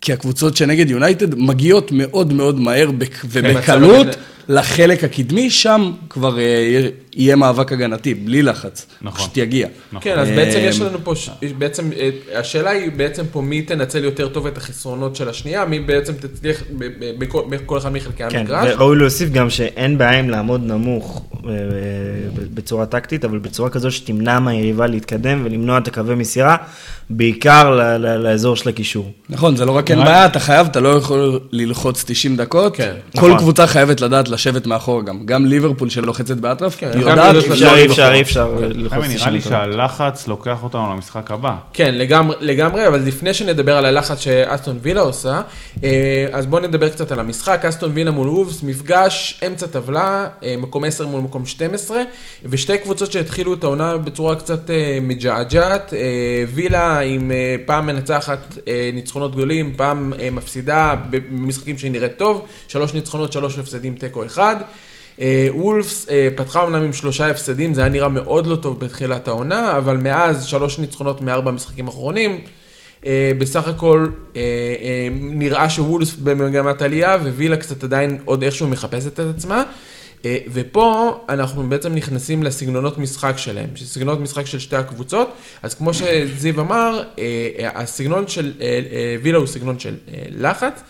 [0.00, 4.06] כי הקבוצות שנגד יונייטד מגיעות מאוד מאוד מהר כן, ובקלות.
[4.48, 8.86] לחלק הקדמי, שם כבר אה, יהיה מאבק הגנתי, בלי לחץ.
[9.02, 9.18] נכון.
[9.20, 9.68] פשוט יגיע.
[9.92, 10.00] נכון.
[10.02, 11.14] כן, אז בעצם יש לנו פה,
[11.58, 15.80] בעצם, אה, השאלה היא בעצם פה מי תנצל יותר טוב את החסרונות של השנייה, מי
[15.80, 16.62] בעצם תצליח
[17.50, 18.68] בכל אחד מחלקי כן, המגרש.
[18.68, 21.50] כן, וראוי להוסיף גם שאין בעיה עם לעמוד נמוך אה,
[22.54, 26.56] בצורה טקטית, אבל בצורה כזו שתמנע מהיריבה להתקדם ולמנוע את הקווי מסירה,
[27.10, 29.12] בעיקר לאזור של הקישור.
[29.28, 32.76] נכון, זה לא רק אין בעיה, אתה חייב, אתה לא יכול ללחוץ 90 דקות.
[32.76, 32.94] כן.
[33.12, 33.38] כל נכון.
[33.38, 35.26] קבוצה חייבת לדעת לשבת מאחור גם.
[35.26, 37.36] גם ליברפול שלוחצת באטרף, כן, היא יודעת...
[37.36, 41.56] אפשר, אי אפשר, אי אפשר ללחוץ נראה לי שהלחץ לוקח אותנו למשחק הבא.
[41.72, 41.94] כן,
[42.40, 45.40] לגמרי, אבל לפני שנדבר על הלחץ שאסטון וילה עושה,
[45.84, 47.64] אה, אז בואו נדבר קצת על המשחק.
[47.64, 52.02] אסטון וילה מול וובס, מפגש אמצע טבלה, אה, מקום 10 מול מקום 12,
[52.44, 55.92] ושתי קבוצות שהתחילו את העונה בצורה קצת אה, מג'עג'עת.
[56.54, 57.30] וילה עם
[57.66, 58.58] פעם מנצחת
[58.92, 64.56] ניצחונות גדולים, פעם מפסידה במשחקים שהיא נראית טוב, שלוש ניצחונות, שלוש הפסדים, תיקו אחד.
[65.20, 69.28] אה, וולפס אה, פתחה אמנם עם שלושה הפסדים, זה היה נראה מאוד לא טוב בתחילת
[69.28, 72.40] העונה, אבל מאז שלוש ניצחונות מארבע משחקים אחרונים.
[73.06, 74.08] אה, בסך הכל
[75.20, 79.62] נראה שוולפס במגמת עלייה ווילה קצת עדיין עוד איכשהו מחפשת את עצמה.
[80.52, 86.60] ופה אנחנו בעצם נכנסים לסגנונות משחק שלהם, סגנונות משחק של שתי הקבוצות, אז כמו שזיו
[86.60, 87.02] אמר,
[87.74, 88.52] הסגנון של
[89.22, 89.94] וילה הוא סגנון של
[90.30, 90.82] לחץ,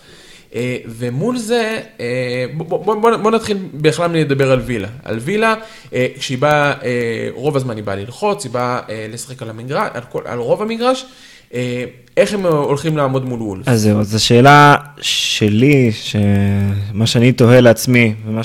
[0.87, 4.89] ומול זה, אה, בוא, בוא, בוא, נתחיל בכלל מלדבר על וילה.
[5.05, 5.55] על וילה,
[5.95, 6.73] אה, כשהיא באה,
[7.35, 8.81] רוב הזמן היא באה ללחוץ, היא באה
[9.13, 11.07] לשחק על, המגרש, על, כל, על רוב המגרש.
[12.17, 13.69] איך הם הולכים לעמוד מול וולף?
[13.69, 15.91] אז זהו, אז השאלה שלי,
[16.93, 18.43] מה שאני תוהה לעצמי, ומה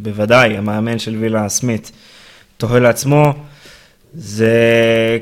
[0.00, 1.92] שבוודאי המאמן של וילה סמית
[2.56, 3.32] תוהה לעצמו,
[4.14, 4.52] זה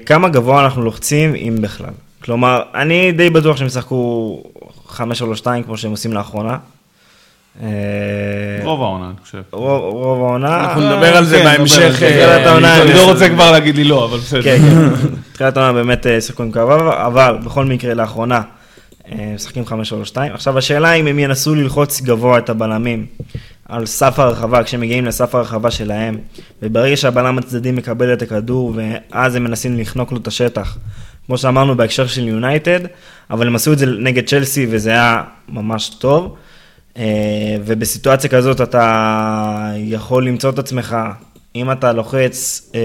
[0.07, 1.93] כמה גבוה אנחנו לוחצים, אם בכלל.
[2.23, 4.43] כלומר, אני די בטוח שהם ישחקו
[4.91, 6.57] 5-3-2 כמו שהם עושים לאחרונה.
[7.63, 7.69] אה,
[8.63, 9.43] רוב העונה, אני חושב.
[9.51, 10.61] רוב העונה.
[10.61, 12.03] אנחנו נדבר על זה כן, בהמשך.
[12.03, 14.43] אה, אני לא רוצה כבר להגיד לי לא, אבל בסדר.
[14.43, 15.09] כן, כן.
[15.33, 16.61] תחילת העונה באמת אה, שיחקו עם קו
[17.07, 18.41] אבל בכל מקרה לאחרונה
[19.35, 19.73] משחקים 5-3-2.
[20.17, 23.07] עכשיו השאלה אם הם ינסו ללחוץ גבוה את הבלמים,
[23.71, 26.19] על סף הרחבה, כשהם מגיעים לסף הרחבה שלהם,
[26.63, 30.77] וברגע שהבלם הצדדי מקבל את הכדור, ואז הם מנסים לחנוק לו את השטח.
[31.31, 32.81] כמו שאמרנו בהקשר של יונייטד,
[33.31, 36.37] אבל הם עשו את זה נגד צ'לסי וזה היה ממש טוב.
[36.97, 37.05] אה,
[37.65, 40.97] ובסיטואציה כזאת אתה יכול למצוא את עצמך,
[41.57, 42.81] אם אתה לוחץ אה,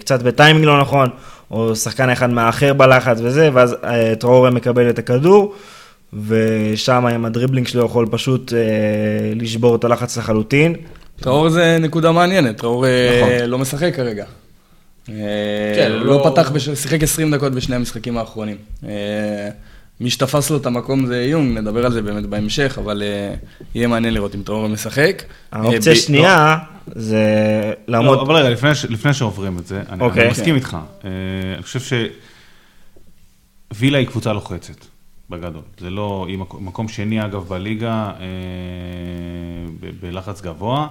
[0.00, 1.08] קצת בטיימינג לא נכון,
[1.50, 5.54] או שחקן אחד מאחר בלחץ וזה, ואז אה, טרורי מקבל את הכדור,
[6.26, 8.52] ושם עם הדריבלינג שלו יכול פשוט
[9.34, 10.74] לשבור את הלחץ לחלוטין.
[11.20, 12.84] טראור זה נקודה מעניינת, טראור
[13.20, 13.48] נכון.
[13.48, 14.24] לא משחק כרגע.
[15.06, 18.56] כן, לא, לא פתח, שיחק 20 דקות בשני המשחקים האחרונים.
[20.00, 23.88] מי שתפס לו את המקום זה יונג, נדבר על זה באמת בהמשך, אבל uh, יהיה
[23.88, 25.22] מעניין לראות אם טרור משחק.
[25.52, 26.92] האופציה השנייה לא.
[27.02, 27.24] זה
[27.88, 28.18] לעמוד...
[28.18, 28.48] לא, אבל רגע,
[28.88, 30.30] לפני, שעוברים את זה, אני, אוקיי.
[30.30, 30.76] מסכים איתך.
[31.54, 31.98] אני חושב
[33.72, 34.86] שווילה היא קבוצה לוחצת,
[35.30, 35.62] בגדול.
[35.78, 38.12] זה לא, היא מקום שני אגב בליגה,
[40.00, 40.88] בלחץ גבוה,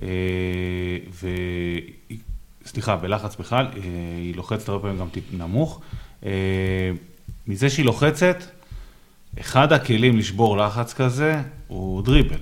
[0.00, 0.02] uh,
[1.22, 1.28] ו...
[2.68, 3.76] סליחה, בלחץ בכלל, uh,
[4.16, 5.80] היא לוחצת הרבה פעמים גם טיפ נמוך.
[6.22, 6.26] Uh,
[7.46, 8.42] מזה שהיא לוחצת,
[9.40, 12.38] אחד הכלים לשבור לחץ כזה הוא דריבל.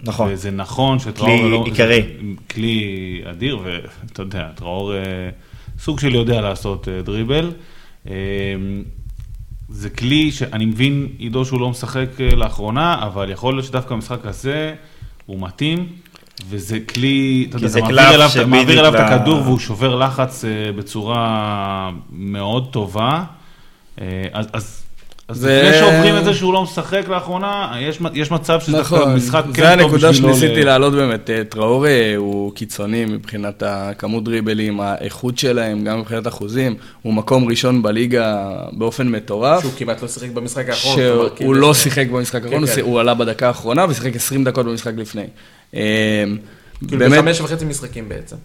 [0.00, 0.28] נכון.
[0.32, 1.64] וזה נכון שטראור כלי לא...
[1.66, 2.02] עיקרי.
[2.50, 5.00] כלי אדיר, ואתה יודע, טראור אה,
[5.78, 7.52] סוג של יודע לעשות אה, דריבל.
[8.08, 8.14] אה,
[9.68, 14.74] זה כלי שאני מבין, עידו, שהוא לא משחק לאחרונה, אבל יכול להיות שדווקא במשחק הזה
[15.26, 15.88] הוא מתאים.
[16.48, 18.96] וזה כלי, אתה יודע, אתה מעביר אליו, מעביר אליו ל...
[18.96, 20.44] את הכדור והוא שובר לחץ
[20.76, 23.24] בצורה מאוד טובה.
[24.00, 24.82] אה, אז, אז,
[25.28, 25.62] אז זה...
[25.62, 29.44] לפני שעוברים את זה שהוא לא משחק לאחרונה, יש, יש מצב שזה נכון, דווקא משחק
[29.54, 30.00] כן טוב בשבילו.
[30.00, 30.66] זה הנקודה שניסיתי ל...
[30.66, 31.30] להעלות באמת.
[31.30, 36.74] אה, טראורי הוא קיצוני מבחינת הכמות דריבלים, האיכות שלהם, גם מבחינת אחוזים.
[37.02, 39.60] הוא מקום ראשון בליגה באופן מטורף.
[39.60, 40.96] שהוא כמעט לא שיחק במשחק האחרון.
[41.38, 42.80] שהוא לא שיחק במשחק האחרון, כן, כן.
[42.80, 45.26] הוא עלה בדקה האחרונה ושיחק 20 דקות במשחק לפני.
[45.74, 46.24] אה,
[46.88, 47.18] כאילו באמת...
[47.18, 48.36] בחמש וחצי משחקים בעצם.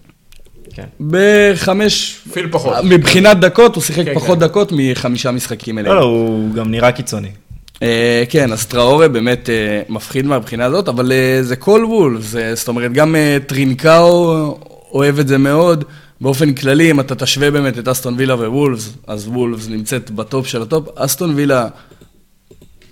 [0.74, 0.86] כן.
[1.00, 2.22] בחמש...
[2.32, 2.74] אפילו פחות.
[2.84, 4.46] מבחינת דקות, הוא שיחק כן, פחות כן.
[4.46, 5.96] דקות מחמישה משחקים אליהם.
[5.96, 7.30] לא, לא, הוא גם נראה קיצוני.
[7.84, 12.24] אה, כן, אז טראורה באמת אה, מפחיד מהבחינה הזאת, אבל אה, זה כל וולפס,
[12.54, 13.16] זאת אומרת, גם
[13.48, 14.58] טרינקאו
[14.92, 15.84] אוהב את זה מאוד.
[16.22, 20.62] באופן כללי, אם אתה תשווה באמת את אסטון וילה ווולפס, אז וולפס נמצאת בטופ של
[20.62, 20.88] הטופ.
[20.96, 21.68] אסטון וילה,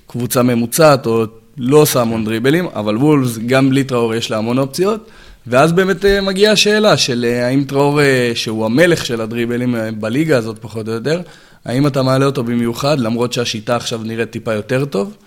[0.08, 1.26] קבוצה ממוצעת, או
[1.60, 5.10] לא עושה המון דריבלים, אבל וולפס, גם בלי טראורה יש לה המון אופציות.
[5.48, 10.38] ואז באמת אה, מגיעה השאלה של אה, האם טרור, אה, שהוא המלך של הדריבלים בליגה
[10.38, 11.22] הזאת פחות או יותר,
[11.66, 15.18] האם אתה מעלה אותו במיוחד, למרות שהשיטה עכשיו נראית טיפה יותר טוב?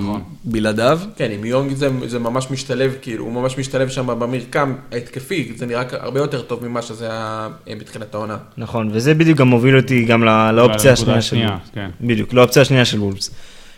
[0.00, 0.22] נכון.
[0.44, 1.00] בלעדיו.
[1.16, 5.66] כן, עם יונג זה, זה ממש משתלב, כאילו, הוא ממש משתלב שם במרקם ההתקפי, זה
[5.66, 8.36] נראה הרבה יותר טוב ממה שזה היה בתחילת העונה.
[8.56, 10.24] נכון, וזה בדיוק גם מוביל אותי גם
[10.54, 11.36] לאופציה השנייה של.
[11.74, 11.90] כן.
[12.00, 13.30] בדיוק, לאופציה השנייה של וולפס.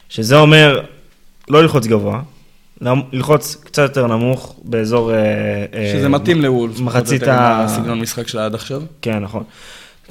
[0.09, 0.81] שזה אומר
[1.49, 2.21] לא ללחוץ גבוה,
[3.13, 5.13] ללחוץ קצת יותר נמוך באזור...
[5.13, 5.17] אה,
[5.75, 6.81] אה, שזה מתאים לוולף.
[6.81, 7.65] מחצית ה...
[7.65, 8.83] הסגנון משחק שלה עד עכשיו.
[9.03, 9.43] כן, נכון.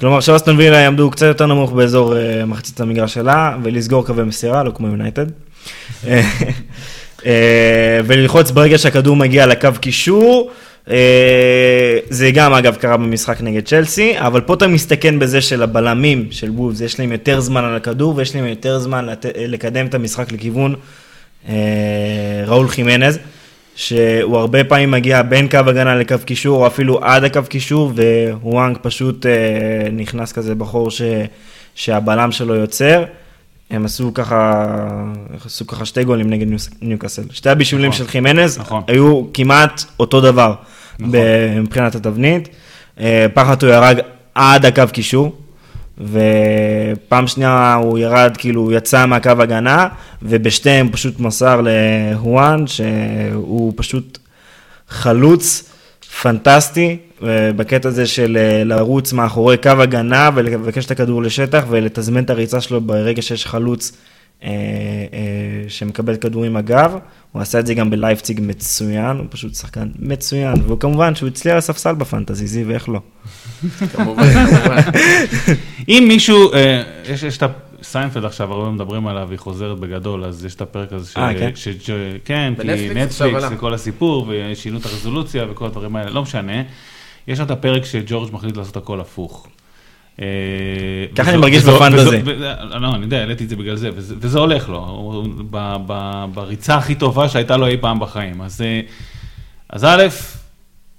[0.00, 4.62] כלומר, שאוסטון וילה יעמדו קצת יותר נמוך באזור אה, מחצית המגרש שלה, ולסגור קווי מסירה,
[4.62, 5.26] לא כמו יונייטד.
[8.06, 10.50] וללחוץ ברגע שהכדור מגיע לקו קישור.
[12.10, 16.50] זה גם אגב קרה במשחק נגד צ'לסי, אבל פה אתה מסתכן בזה של הבלמים של
[16.50, 19.06] וולפס, יש להם יותר זמן על הכדור ויש להם יותר זמן
[19.36, 20.74] לקדם את המשחק לכיוון
[22.46, 23.18] ראול חימנז,
[23.76, 27.92] שהוא הרבה פעמים מגיע בין קו הגנה לקו קישור, או אפילו עד הקו קישור,
[28.42, 29.32] ווואנג פשוט אה,
[29.92, 31.02] נכנס כזה בחור ש,
[31.74, 33.04] שהבלם שלו יוצר.
[33.70, 34.64] הם עשו ככה,
[35.44, 36.46] עשו ככה שתי גולים נגד
[36.82, 37.22] ניוקאסל.
[37.30, 38.82] שתי הבישולים נכון, של חימנז נכון.
[38.86, 40.54] היו כמעט אותו דבר
[40.98, 41.12] נכון.
[41.60, 42.48] מבחינת התבנית.
[43.00, 43.98] אה, פחד הוא ירג
[44.34, 45.36] עד הקו קישור,
[46.00, 49.88] ופעם שנייה הוא ירד, כאילו, הוא יצא מהקו הגנה,
[50.22, 54.18] ובשתיהם פשוט מסר להואן, שהוא פשוט
[54.88, 55.70] חלוץ
[56.22, 56.96] פנטסטי,
[57.56, 62.60] בקטע הזה של אה, לרוץ מאחורי קו הגנה ולבקש את הכדור לשטח ולתזמן את הריצה
[62.60, 64.15] שלו ברגע שיש חלוץ אה, אה,
[65.68, 66.98] שמקבל כדור עם הגב.
[67.32, 71.94] הוא עשה את זה גם בלייפציג מצוין, הוא פשוט שחקן מצוין, וכמובן שהוא הצליח לספסל
[71.94, 73.00] בפנטזי, זיו, איך לא?
[73.92, 74.80] כמובן, כמובן.
[75.88, 77.50] אם מישהו, אה, יש את
[77.82, 81.20] סיינפלד עכשיו, הרבה מדברים עליו, היא חוזרת בגדול, אז יש את הפרק הזה של...
[81.38, 81.50] כן?
[82.24, 86.62] כן, כי נטפליקס וכל הסיפור, ושינו את הרזולוציה וכל הדברים האלה, לא משנה.
[87.28, 89.48] יש את הפרק שג'ורג' מחליט לעשות הכל הפוך.
[90.22, 90.26] אה,
[91.14, 92.22] ככה אני מרגיש בפנטזי.
[92.70, 95.24] לא, אני יודע, העליתי את זה בגלל זה, וזה הולך לו,
[96.34, 98.40] בריצה הכי טובה שהייתה לו אי פעם בחיים.
[98.42, 100.06] אז אה, א',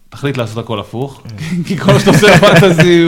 [0.09, 1.23] תחליט לעשות הכל הפוך,
[1.65, 3.01] כי כל מה שאתה עושה בפנטזי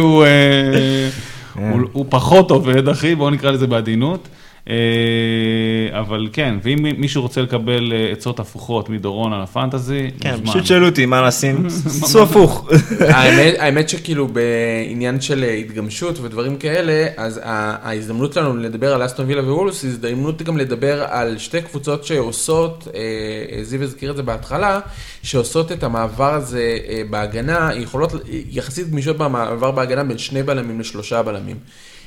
[1.94, 4.28] הוא פחות עובד, אחי, בואו נקרא לזה בעדינות.
[4.70, 10.66] אה, אבל כן, ואם מישהו רוצה לקבל אה, עצות הפוכות מדורון על הפנטזי, כן, פשוט
[10.66, 11.66] שאלו אותי מה לשים,
[12.04, 12.70] עשו הפוך.
[13.60, 19.84] האמת שכאילו בעניין של התגמשות ודברים כאלה, אז ההזדמנות שלנו לדבר על אסטון וילה ווולוס,
[19.84, 24.80] היא הזדמנות גם לדבר על שתי קבוצות שעושות, אה, זיו הזכיר את זה בהתחלה,
[25.24, 26.78] שעושות את המעבר הזה
[27.10, 28.14] בהגנה, יכולות
[28.50, 31.58] יחסית גמישות במעבר בהגנה בין שני בלמים לשלושה בלמים.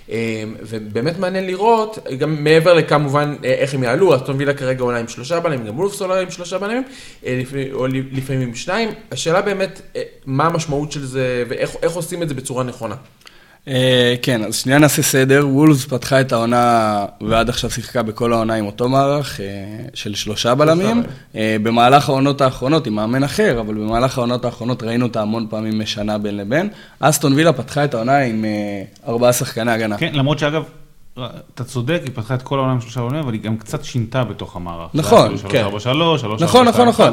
[0.09, 0.15] אמ,
[0.61, 5.09] ובאמת מעניין לראות, גם מעבר לכמובן אה, איך הם יעלו, אסטון וילה כרגע עולה עם
[5.09, 6.83] שלושה בלמים, גם וולפס עולה עם שלושה בלמים,
[7.27, 7.43] אה,
[7.73, 8.89] או לפעמים עם שניים.
[9.13, 12.95] השאלה באמת, אה, מה המשמעות של זה ואיך עושים את זה בצורה נכונה.
[13.69, 15.49] אה, כן, אז שנייה נעשה סדר.
[15.49, 19.47] וולס פתחה את העונה, ועד עכשיו שיחקה בכל העונה עם אותו מערך אה,
[19.95, 21.03] של שלושה בלמים.
[21.37, 25.79] אה, במהלך העונות האחרונות, עם מאמן אחר, אבל במהלך העונות האחרונות ראינו אותה המון פעמים
[25.79, 26.69] משנה בין לבין.
[27.01, 28.45] אסטון וילה פתחה את העונה עם
[29.09, 29.99] ארבעה שחקני הגנה.
[29.99, 30.63] כן, למרות שאגב,
[31.55, 34.25] אתה צודק, היא פתחה את כל העונה עם שלושה בלמים, אבל היא גם קצת שינתה
[34.25, 34.91] בתוך המערך.
[34.95, 35.65] נכון, כן.
[35.67, 35.69] 3-4-3,
[36.19, 37.13] 3 נכון, נכון, נכון.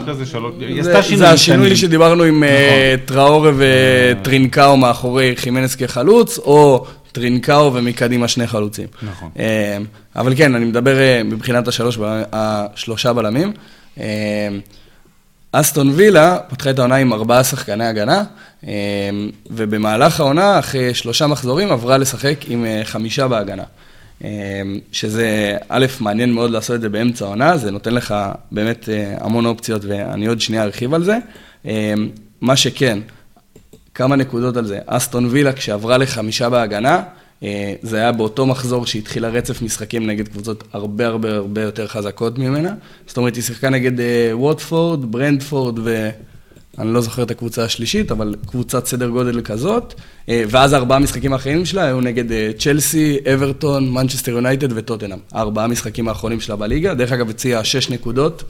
[0.59, 1.17] היא עשתה שינוי.
[1.17, 3.05] זה השינוי שדיברנו עם אה, נכון.
[3.05, 8.87] טראורה וטרינקאו מאחורי חימנס כחלוץ, או טרינקאו ומקדימה שני חלוצים.
[9.03, 9.29] נכון.
[9.39, 9.77] אה,
[10.15, 11.67] אבל כן, אני מדבר אה, מבחינת
[12.33, 13.53] השלושה בלמים.
[15.51, 18.23] אסטון וילה פתחה את העונה עם ארבעה שחקני הגנה,
[19.49, 23.63] ובמהלך העונה, אחרי שלושה מחזורים, עברה לשחק עם חמישה בהגנה.
[24.23, 28.15] אמ, שזה, א', מעניין מאוד לעשות את זה באמצע העונה, זה נותן לך
[28.51, 31.17] באמת אה, המון אופציות, ואני עוד שנייה ארחיב על זה.
[31.65, 32.09] אמ,
[32.41, 32.99] מה שכן,
[33.93, 34.79] כמה נקודות על זה.
[34.85, 37.03] אסטון וילה, כשעברה לחמישה בהגנה,
[37.43, 42.37] אה, זה היה באותו מחזור שהתחילה רצף משחקים נגד קבוצות הרבה הרבה הרבה יותר חזקות
[42.37, 42.73] ממנה.
[43.07, 46.09] זאת אומרת, היא שיחקה נגד אה, ווטפורד, ברנדפורד ו...
[46.79, 49.93] אני לא זוכר את הקבוצה השלישית, אבל קבוצת סדר גודל כזאת.
[50.29, 55.17] אה, ואז ארבעה המשחקים האחרונים שלה היו נגד אה, צ'לסי, אברטון, מנצ'סטר יונייטד וטוטנאם.
[55.35, 56.93] ארבעה המשחקים האחרונים שלה בליגה.
[56.93, 58.43] דרך אגב, הציעה שש נקודות.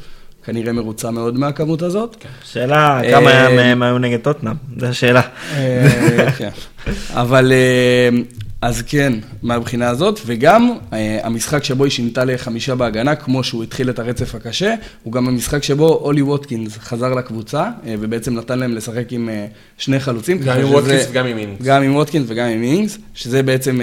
[0.45, 2.15] כנראה מרוצה מאוד מהכמות הזאת.
[2.19, 2.29] כן.
[2.43, 4.55] שאלה, כמה אה, מהם היו נגד טוטנאם?
[4.79, 5.21] זו השאלה.
[6.37, 6.49] כן.
[7.09, 7.51] אבל
[8.61, 13.89] אז כן, מהבחינה הזאת, וגם אה, המשחק שבו היא שינתה לחמישה בהגנה, כמו שהוא התחיל
[13.89, 18.75] את הרצף הקשה, הוא גם המשחק שבו אולי ווטקינס חזר לקבוצה, אה, ובעצם נתן להם
[18.75, 19.45] לשחק עם אה,
[19.77, 20.37] שני חלוצים.
[20.37, 21.61] גם עם ווטקינס וגם עם אינגס.
[21.65, 23.79] גם עם ווטקינס וגם עם אינגס, שזה בעצם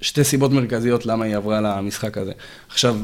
[0.00, 2.32] שתי סיבות מרכזיות למה היא עברה למשחק הזה.
[2.68, 2.96] עכשיו,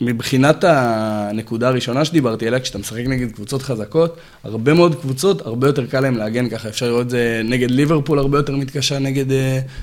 [0.00, 5.86] מבחינת הנקודה הראשונה שדיברתי עליה, כשאתה משחק נגד קבוצות חזקות, הרבה מאוד קבוצות, הרבה יותר
[5.86, 6.68] קל להם להגן ככה.
[6.68, 9.34] אפשר לראות את זה נגד ליברפול, הרבה יותר מתקשה נגד אה,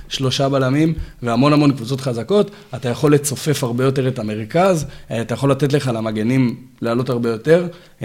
[0.10, 0.94] שלושה בלמים,
[1.24, 2.52] והמון המון קבוצות חזקות.
[2.76, 7.30] אתה יכול לצופף הרבה יותר את המרכז, uh, אתה יכול לתת לך למגנים לעלות הרבה
[7.30, 7.68] יותר.
[8.00, 8.04] Uh,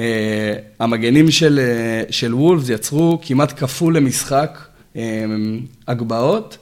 [0.81, 1.61] המגנים של,
[2.09, 4.59] uh, של וולפס יצרו כמעט כפול למשחק
[4.95, 4.99] uh,
[5.89, 6.59] הגבהות.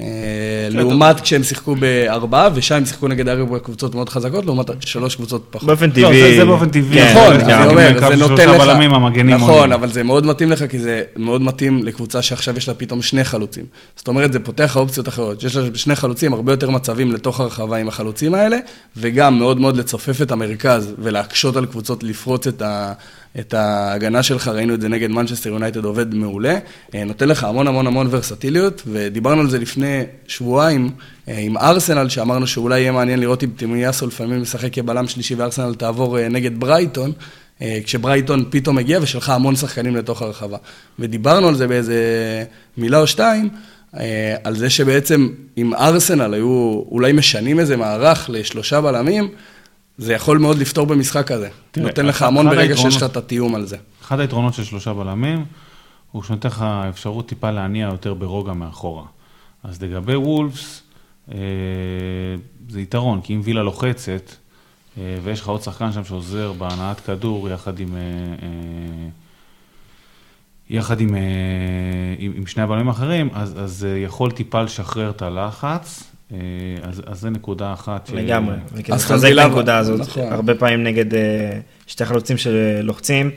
[0.00, 5.16] אה, לעומת כשהם שיחקו בארבעה, ושם הם שיחקו נגד ארבע קבוצות מאוד חזקות, לעומת שלוש
[5.16, 5.66] קבוצות פחות.
[5.66, 6.36] באופן לא, טבעי.
[6.36, 7.10] זה באופן טבעי.
[7.10, 8.62] נכון, אני אומר, זה נותן לך...
[9.24, 13.02] נכון, אבל זה מאוד מתאים לך, כי זה מאוד מתאים לקבוצה שעכשיו יש לה פתאום
[13.02, 13.64] שני חלוצים.
[13.96, 15.42] זאת אומרת, זה פותח אופציות אחרות.
[15.42, 18.58] יש לה שני חלוצים, הרבה יותר מצבים לתוך הרחבה עם החלוצים האלה,
[18.96, 22.92] וגם מאוד מאוד לצופף את המרכז ולהקשות על קבוצות לפרוץ את ה...
[23.40, 26.58] את ההגנה שלך, ראינו את זה נגד מנצ'סטר יונייטד עובד מעולה,
[26.94, 30.90] אה, נותן לך המון המון המון ורסטיליות, ודיברנו על זה לפני שבועיים
[31.28, 35.74] אה, עם ארסנל, שאמרנו שאולי יהיה מעניין לראות אם תימיאסו לפעמים משחק כבלם שלישי וארסנל
[35.74, 37.12] תעבור אה, נגד ברייטון.
[37.84, 40.56] כשברייטון פתאום הגיע ושלחה המון שחקנים לתוך הרחבה.
[40.98, 41.94] ודיברנו על זה באיזה
[42.76, 43.48] מילה או שתיים,
[44.44, 49.28] על זה שבעצם אם ארסנל היו אולי משנים איזה מערך לשלושה בלמים,
[49.98, 51.48] זה יכול מאוד לפתור במשחק הזה.
[51.70, 53.76] תראה, נותן לך המון ברגע היתרונות, שיש לך את התיאום על זה.
[54.02, 55.44] אחד היתרונות של שלושה בלמים,
[56.12, 59.04] הוא שנותן לך אפשרות טיפה להניע יותר ברוגע מאחורה.
[59.64, 60.82] אז לגבי וולפס,
[61.32, 61.38] אה,
[62.68, 64.32] זה יתרון, כי אם וילה לוחצת,
[64.98, 67.94] אה, ויש לך עוד שחקן שם שעוזר בהנעת כדור יחד עם...
[67.94, 68.00] אה,
[68.42, 69.08] אה,
[70.70, 71.20] יחד עם, אה,
[72.18, 76.11] עם, עם שני הבלמים האחרים, אז, אז יכול טיפה לשחרר את הלחץ, אה,
[76.82, 78.10] אז, אז זה נקודה אחת.
[78.14, 80.32] לגמרי, וכדי לחזק את הנקודה הזאת, נכון.
[80.32, 81.20] הרבה פעמים נגד אה,
[81.86, 83.30] שתי חלוצים שלוחצים.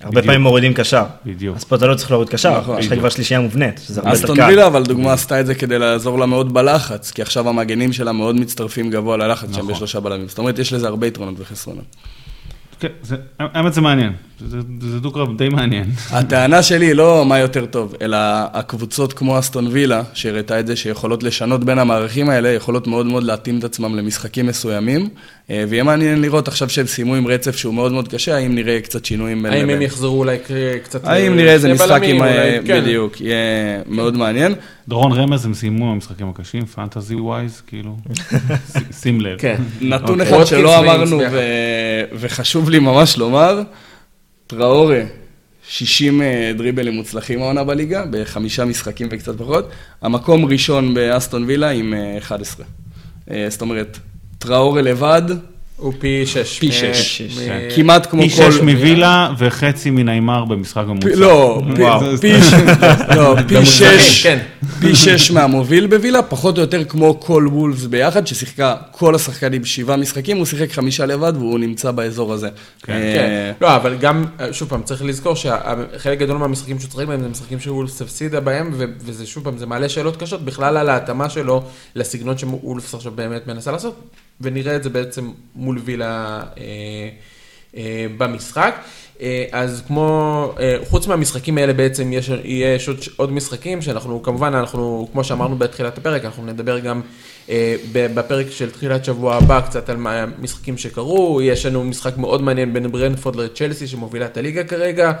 [0.00, 1.04] הרבה פעמים מורידים קשר.
[1.26, 1.56] בדיוק.
[1.56, 2.78] אז פה אתה לא צריך להוריד קשר, נכון.
[2.78, 4.32] יש לך כבר שלישייה מובנית, שזה הרבה יותר קל.
[4.32, 7.92] אסטון וילה, אבל דוגמה עשתה את זה כדי לעזור לה מאוד בלחץ, כי עכשיו המגנים
[7.92, 9.74] שלה מאוד מצטרפים גבוה ללחץ שם נכון.
[9.74, 10.28] בשלושה בלמים.
[10.28, 11.96] זאת אומרת, יש לזה הרבה יתרונות וחסרונות.
[12.80, 12.88] כן,
[13.38, 14.12] האמת זה מעניין.
[14.80, 15.84] זה, דו-קרב די מעניין.
[16.10, 18.16] הטענה שלי היא לא מה יותר טוב, אלא
[18.52, 23.22] הקבוצות כמו אסטון וילה, שהראתה את זה שיכולות לשנות בין המערכים האלה, יכולות מאוד מאוד
[23.22, 25.08] להתאים את עצמם למשחקים מסוימים,
[25.50, 29.04] ויהיה מעניין לראות עכשיו שהם סיימו עם רצף שהוא מאוד מאוד קשה, האם נראה קצת
[29.04, 30.36] שינויים בין האם הם יחזרו אולי
[30.84, 31.04] קצת...
[31.04, 32.18] האם נראה איזה משחק עם...
[32.66, 32.82] כן.
[32.82, 33.36] בדיוק, יהיה
[33.86, 34.54] מאוד מעניין.
[34.88, 37.96] דורון רמז, הם סיימו המשחקים הקשים, פנטזי ווייז, כאילו,
[39.00, 39.38] שים לב.
[39.38, 39.56] כן.
[39.80, 41.20] נתון אחד שלא אמרנו,
[42.12, 43.62] וחשוב לי ממש לומר,
[44.46, 45.02] טראורה,
[45.68, 49.68] 60 אה, דריבלים מוצלחים העונה בליגה, בחמישה משחקים וקצת פחות.
[50.02, 52.66] המקום ראשון באסטון וילה עם 11.
[53.30, 53.98] אה, אה, זאת אומרת,
[54.38, 55.22] טראורה לבד,
[55.76, 56.58] הוא פי שש.
[56.58, 57.22] פי שש.
[57.22, 57.68] כן.
[57.74, 58.28] כמעט כמו כל...
[58.28, 61.08] פי שש מווילה וחצי מניימר במשחק ממוצע.
[61.14, 62.00] לא, לא
[63.48, 64.26] פי שש.
[64.26, 64.38] כן.
[64.80, 69.96] פי שש מהמוביל בווילה, פחות או יותר כמו כל וולפס ביחד, ששיחקה כל השחקנים שבעה
[69.96, 72.48] משחקים, הוא שיחק חמישה לבד והוא נמצא באזור הזה.
[72.82, 72.92] כן.
[72.92, 77.28] אה, לא, אבל גם, שוב פעם, צריך לזכור שחלק גדול מהמשחקים שהוא צריך בהם זה
[77.28, 78.70] משחקים שוולפס הפסידה בהם,
[79.00, 81.62] וזה שוב פעם, זה מעלה שאלות קשות בכלל על ההתאמה שלו
[81.94, 84.00] לסגנון שוולפס עכשיו באמת מנסה לעשות.
[84.40, 86.64] ונראה את זה בעצם מול וילה אה,
[87.76, 88.74] אה, במשחק.
[89.20, 90.52] אה, אז כמו,
[90.88, 95.98] חוץ מהמשחקים האלה בעצם יש, יש עוד, עוד משחקים שאנחנו, כמובן, אנחנו, כמו שאמרנו בתחילת
[95.98, 97.00] הפרק, אנחנו נדבר גם
[97.94, 99.96] בפרק של תחילת שבוע הבא קצת על
[100.38, 105.12] משחקים שקרו, יש לנו משחק מאוד מעניין בין ברנפורד לצ'לסי שמובילה את הליגה כרגע.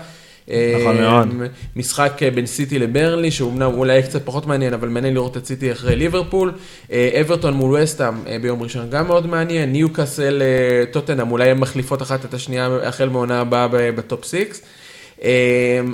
[0.48, 1.28] נכון מאוד.
[1.76, 5.46] משחק אה, בין סיטי לברנלי, שהוא אמנם אולי קצת פחות מעניין, אבל מעניין לראות את
[5.46, 6.52] סיטי אחרי ליברפול.
[6.92, 9.72] אה, אברטון מול וסטאם אה, ביום ראשון גם מאוד מעניין.
[9.72, 10.42] ניוקאסל
[10.90, 14.62] טוטנאם, אולי הן מחליפות אחת את השנייה החל מעונה הבאה ב top six.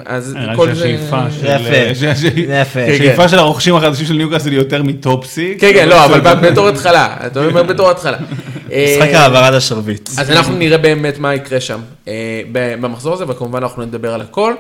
[0.07, 0.85] אז כל זה...
[0.85, 2.39] השאיפה של...
[2.49, 2.81] יפה.
[2.81, 5.61] השאיפה של הרוכשים החדשים של ניוקאסל היא יותר מ top six.
[5.61, 7.17] כן, כן, לא, אבל בתור התחלה.
[7.27, 8.19] אתה אומר בתור התחלה.
[8.73, 10.11] משחק העברת השרביט.
[10.19, 11.81] אז אנחנו נראה באמת מה יקרה שם
[12.53, 14.55] במחזור הזה, וכמובן אנחנו נדבר על הכל.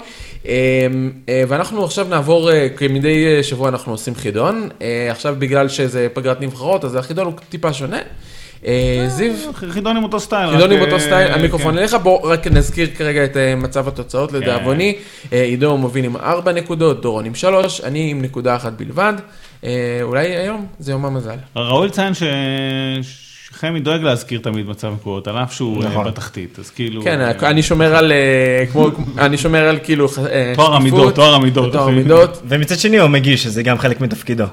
[1.48, 4.68] ואנחנו עכשיו נעבור, כמדי שבוע אנחנו עושים חידון.
[5.10, 7.98] עכשיו בגלל שזה פגרת נבחרות, אז החידון הוא טיפה שונה.
[9.08, 9.32] זיו?
[9.54, 10.50] חידון עם אותו סטייל.
[10.50, 14.96] חידון עם אותו סטייל, המיקרופון אליך, בואו רק נזכיר כרגע את מצב התוצאות לדאבוני.
[15.30, 19.12] עידו מוביל עם 4 נקודות, דורון עם 3, אני עם נקודה אחת בלבד.
[20.02, 21.36] אולי היום זה יום המזל.
[21.56, 22.22] ראוי לציין ש...
[23.52, 26.06] חמי דואג להזכיר תמיד מצב מקורות, על אף שהוא נכון.
[26.06, 27.02] בתחתית, אז כאילו...
[27.02, 28.12] כן, אני שומר על,
[28.72, 28.88] כמו,
[29.18, 30.08] אני שומר על כאילו...
[30.54, 31.72] תואר המידות, תואר המידות.
[31.72, 32.42] תואר המידות.
[32.48, 34.44] ומצד שני הוא מגיש, שזה גם חלק מתפקידו.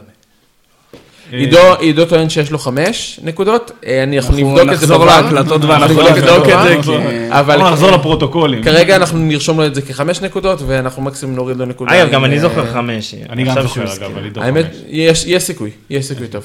[1.80, 3.72] עידו טוען שיש לו חמש נקודות,
[4.18, 8.64] אנחנו נבדוק את זה נחזור להקלטות ואנחנו נבדוק את זה, אבל נחזור לפרוטוקולים.
[8.64, 12.02] כרגע אנחנו נרשום לו את זה כחמש נקודות, ואנחנו מקסימום נוריד לו נקודה.
[12.02, 13.16] אגב, גם אני זוכר חמש.
[13.30, 14.48] אני גם זוכר, אגב, על עידו חמש.
[14.48, 16.44] האמת, יש סיכוי, יש סיכוי טוב.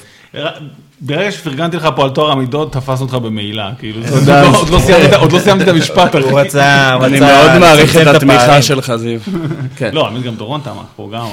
[1.00, 4.00] ברגע שפרגנתי לך פה על תואר המידות, תפסנו אותך במעילה, כאילו,
[5.20, 6.14] עוד לא סיימתי את המשפט.
[6.14, 9.20] הוא רצה, אני מאוד מעריך את התמיכה שלך, זיו.
[9.92, 11.26] לא, האמת גם דורון תמך פה, גם.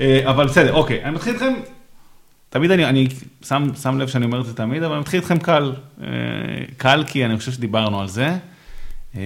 [0.30, 1.52] אבל בסדר, אוקיי, אני מתחיל איתכם
[2.54, 3.08] תמיד אני, אני
[3.48, 5.72] שם, שם לב שאני אומר את זה תמיד, אבל אני מתחיל איתכם קל.
[6.02, 6.08] אה,
[6.76, 8.28] קל כי אני חושב שדיברנו על זה.
[9.16, 9.20] אה,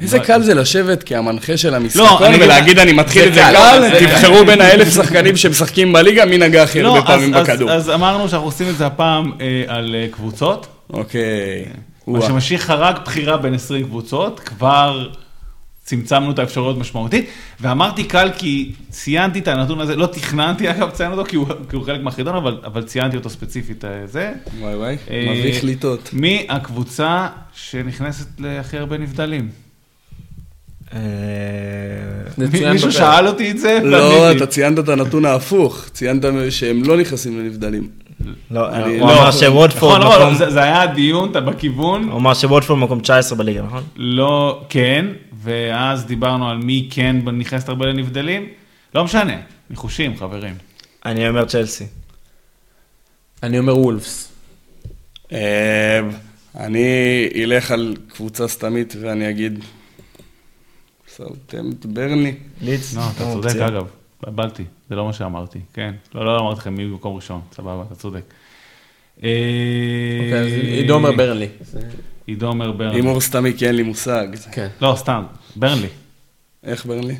[0.00, 4.44] איזה קל זה לשבת כהמנחה של המשחקון לא, ולהגיד אני מתחיל את זה קל, תבחרו
[4.46, 7.70] בין האלף שחקנים שמשחקים בליגה, מי נגע הכי הרבה לא, פעמים בכדור.
[7.70, 10.66] אז אמרנו שאנחנו עושים את זה הפעם אה, על קבוצות.
[10.92, 11.64] אוקיי.
[12.06, 15.08] מה שמשיך חרג בחירה בין 20 קבוצות, כבר...
[15.84, 17.26] צמצמנו את האפשרויות משמעותית,
[17.60, 21.76] ואמרתי קל כי ציינתי את הנתון הזה, לא תכננתי אגב לציין אותו כי הוא, כי
[21.76, 24.32] הוא חלק מהחידון, אבל, אבל ציינתי אותו ספציפית אה, זה.
[24.60, 26.10] וואי וואי, אה, מביך ליטות.
[26.12, 29.48] מי הקבוצה שנכנסת להכי הרבה נבדלים?
[30.94, 31.00] אה,
[32.72, 33.78] מישהו שאל אותי את זה?
[33.82, 37.88] לא, אתה ציינת את הנתון ההפוך, ציינת שהם לא נכנסים לנבדלים.
[38.50, 40.50] לא, הוא אמר שוודפורד נכון, לא, מקום...
[40.50, 42.08] זה היה הדיון, אתה בכיוון.
[42.08, 43.82] הוא אמר שוודפורד מקום 19 בליגה, נכון?
[43.96, 45.06] לא, כן,
[45.42, 48.46] ואז דיברנו על מי כן נכנסת הרבה לנבדלים.
[48.94, 49.36] לא משנה,
[49.70, 50.54] ניחושים, חברים.
[51.04, 51.86] אני אומר צ'לסי.
[53.42, 54.32] אני אומר וולפס.
[55.32, 56.00] אה,
[56.56, 59.64] אני אלך על קבוצה סתמית ואני אגיד...
[61.16, 62.34] סאוטמפט ברני.
[62.62, 62.94] ליץ.
[62.94, 63.86] לא, אתה צודק אגב,
[64.28, 65.94] התבלבלתי, זה לא מה שאמרתי, כן.
[66.14, 68.22] לא, לא אמרתי לכם מי במקום ראשון, סבבה, אתה צודק.
[69.16, 71.48] אוקיי, אז עידו אומר ברנלי.
[72.26, 72.96] עידו אומר ברנלי.
[72.96, 74.26] הימור סתמי כי אין לי מושג.
[74.52, 74.68] כן.
[74.80, 75.22] לא, סתם,
[75.56, 75.88] ברנלי.
[76.64, 77.16] איך ברנלי?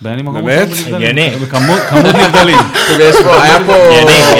[0.00, 0.68] ברנלי מקום באמת?
[0.92, 1.30] הגיוני.
[1.50, 1.80] כמות
[2.14, 2.58] נבדלים.
[3.42, 3.74] היה פה...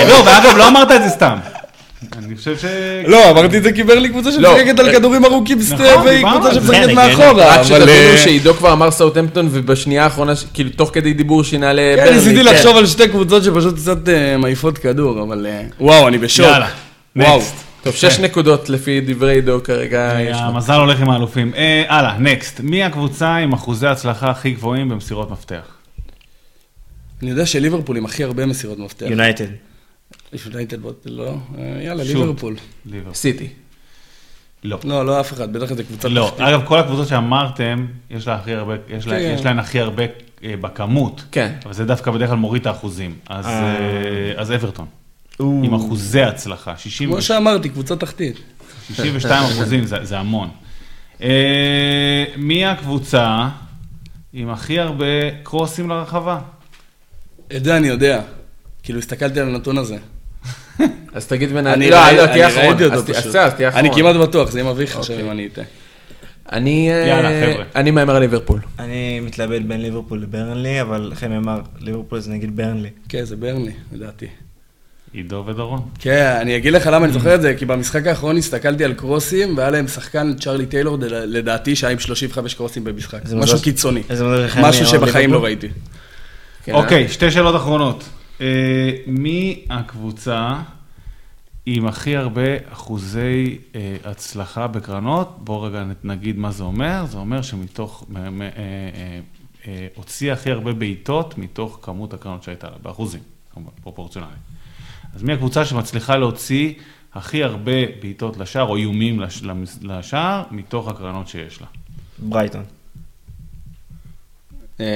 [0.08, 1.38] לא, ואגב, לא אמרת את זה סתם.
[2.18, 2.64] אני חושב ש...
[3.06, 6.88] לא, אמרתי את זה כי ברלי קבוצה שמשחקת על כדורים ארוכים נכון, והיא קבוצה שמשחקת
[6.94, 7.56] מאחורה.
[7.56, 12.10] רק שתבינו שעידו כבר אמר סאוטהמפטון ובשנייה האחרונה, כאילו תוך כדי דיבור שינה לברלי.
[12.10, 13.98] כן, ניסיתי לחשוב על שתי קבוצות שפשוט קצת
[14.38, 15.46] מעיפות כדור, אבל
[15.80, 16.46] וואו, אני בשוק.
[16.46, 16.68] יאללה,
[17.16, 17.66] נקסט.
[17.86, 20.38] טוב, שש נקודות לפי דברי עידו כרגע אה.
[20.46, 21.52] המזל הולך עם האלופים.
[21.56, 22.60] אה, הלאה, נקסט.
[22.60, 25.62] מי הקבוצה עם אחוזי ההצלחה הכי גבוהים במסירות מפתח?
[27.22, 29.06] אני יודע שליברפול עם הכי הרבה מסירות מפתח.
[29.08, 29.46] יונייטד.
[30.46, 31.34] יונייטד, לא?
[31.58, 32.04] אה, יאללה.
[32.04, 32.56] ליברפול.
[32.86, 33.14] ליברפול.
[33.14, 33.48] סיטי.
[34.64, 34.78] לא.
[34.84, 36.40] לא, לא אף אחד, בטח זה קבוצה לא, תחתית.
[36.46, 39.32] אגב, כל הקבוצות שאמרתם, יש לה הכי הרבה, יש לה- כן.
[39.38, 40.02] יש להן הכי הרבה
[40.44, 41.24] אה, בכמות.
[41.32, 41.52] כן.
[41.64, 43.14] אבל זה דווקא בדרך כלל מוריד את האחוזים.
[43.28, 44.32] אז, אה.
[44.36, 44.86] אז אברטון,
[45.40, 48.36] עם אחוזי הצלחה, 60 כמו שאמרתי, קבוצה תחתית.
[48.94, 50.48] 62 אחוזים, זה, זה המון.
[51.22, 53.48] אה, מי הקבוצה
[54.32, 55.04] עם הכי הרבה
[55.42, 56.38] קרוסים לרחבה?
[57.56, 58.22] את זה אני יודע.
[58.86, 59.96] כאילו, הסתכלתי על הנתון הזה.
[61.14, 61.66] אז תגיד בין...
[61.66, 62.64] אני לא, ראי- לא, אני תהיה אחרון.
[62.66, 63.34] ראיתי אותו פשוט.
[63.36, 63.84] אז תהיה אחרון.
[63.84, 65.26] אני כמעט בטוח, זה יהיה מביך עכשיו אוקיי.
[65.26, 65.64] אם אני אטעה.
[66.52, 66.92] אני...
[66.92, 67.64] אה, יאללה, חבר'ה.
[67.76, 68.60] אני מהמר על ליברפול.
[68.78, 72.88] אני מתלבט בין ליברפול לברנלי, אבל לכם אמר, ליברפול זה נגיד ברנלי.
[73.08, 74.26] כן, זה ברני, לדעתי.
[75.12, 75.80] עידו ודורון.
[75.98, 79.56] כן, אני אגיד לך למה אני זוכר את זה, כי במשחק האחרון הסתכלתי על קרוסים,
[79.56, 83.20] והיה להם שחקן, צ'רלי טיילור, לדעתי שהיה עם 35 קרוסים במשחק.
[83.34, 84.02] משהו קיצוני.
[84.60, 85.44] משהו שבחיים לא?
[85.44, 85.68] ראיתי.
[86.64, 86.78] כן, אה?
[86.78, 88.04] אוקיי, שתי שאלות אחרונות.
[88.40, 88.46] אה,
[89.06, 90.62] מי הקבוצה
[91.66, 95.36] עם הכי הרבה אחוזי אה, הצלחה בקרנות?
[95.38, 97.06] בואו רגע נגיד מה זה אומר.
[97.06, 99.20] זה אומר שמתוך, מ- אה, אה,
[99.66, 103.20] אה, הוציאה הכי הרבה בעיטות מתוך כמות הקרנות שהייתה לה, באחוזים,
[103.54, 104.30] כמובן, פרופורציונלי.
[105.14, 106.72] אז מי הקבוצה שמצליחה להוציא
[107.14, 109.42] הכי הרבה בעיטות לשער, או איומים לש-
[109.82, 111.66] לשער, מתוך הקרנות שיש לה?
[112.18, 112.62] ברייטון.
[114.80, 114.86] אה,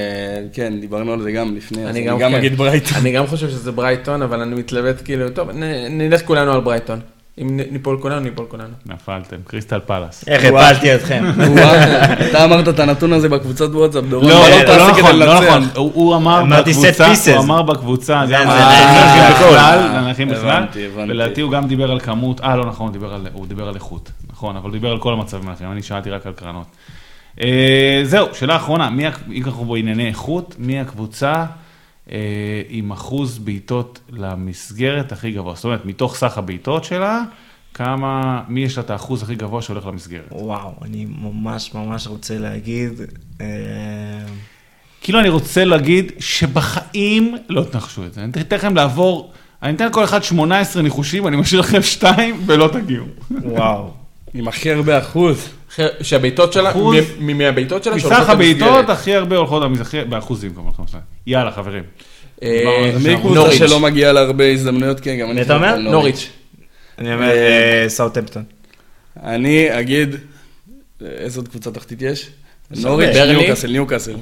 [0.52, 2.34] כן, דיברנו על זה גם לפני, אז אני גם כן.
[2.34, 2.98] אגיד ברייטון.
[2.98, 5.48] אני גם חושב שזה ברייטון, אבל אני מתלבט כאילו, טוב,
[5.90, 7.00] נלך כולנו על ברייטון.
[7.38, 8.68] אם ניפול כולנו, ניפול כולנו.
[8.86, 10.24] נפלתם, קריסטל פלאס.
[10.28, 10.44] איך.
[10.44, 11.24] הפלתי אתכם?
[12.30, 14.28] אתה אמרת את הנתון הזה בקבוצת וואטסאפ, דורון.
[14.28, 15.40] לא, לא, לא נכון, לא?
[15.40, 17.06] נכון, הוא אמר בקבוצה.
[17.34, 18.48] הוא אמר בקבוצה, גם
[19.94, 20.64] לנכים בכלל.
[20.94, 23.74] ולדעתי הוא גם דיבר על כמות, אה לא נכון, הוא דיבר על- הוא דיבר על
[23.74, 26.66] איכות, נכון, אבל הוא דיבר על כל המצבים האחרים, אני שאלתי רק על קרנות.
[27.41, 31.47] אה, זהו, שאלה אחרונה, מי, אם אנחנו בענייני איכות, מי הקבוצה
[32.12, 37.22] אה, עם אחוז בעיטות למסגרת הכי גבוה, זאת אומרת, מתוך סך הבעיטות שלה,
[37.74, 40.28] כמה, מי יש לה את האחוז הכי גבוה שהולך למסגרת?
[40.32, 42.93] וואו, אני ממש ממש רוצה להגיד...
[43.41, 43.47] אה,
[45.01, 48.24] כאילו אני רוצה להגיד שבחיים לא תנחשו את זה.
[48.24, 49.32] אני אתן לכם לעבור,
[49.62, 53.07] אני אתן לכל אחד 18 ניחושים, אני משאיר לכם שתיים ולא תגיעו.
[53.30, 53.91] וואו.
[54.34, 55.49] עם הכי הרבה אחוז.
[56.02, 56.72] שהבעיטות שלה,
[57.18, 58.90] מהבעיטות שלה, שהולכות מסך הבעיטות למסגרת.
[58.90, 60.72] הכי הרבה הולכות למסגרת, באחוזים כמובן.
[60.76, 60.98] כמובן.
[61.26, 61.82] יאללה חברים.
[62.42, 63.16] אה, מי.
[63.16, 63.58] קבוצה נוריץ'.
[63.58, 65.00] שלא מגיעה להרבה הזדמנויות?
[65.00, 65.68] כן, גם אני חושב אומר?
[65.68, 66.28] על נוריץ'.
[66.98, 68.44] אני אומר אה, סאוטהמפטון.
[69.22, 70.16] אני אגיד,
[71.00, 72.30] איזה עוד קבוצה תחתית יש?
[72.70, 73.16] נוריץ'?
[73.16, 74.12] ניוקאסל, ניוקאסל.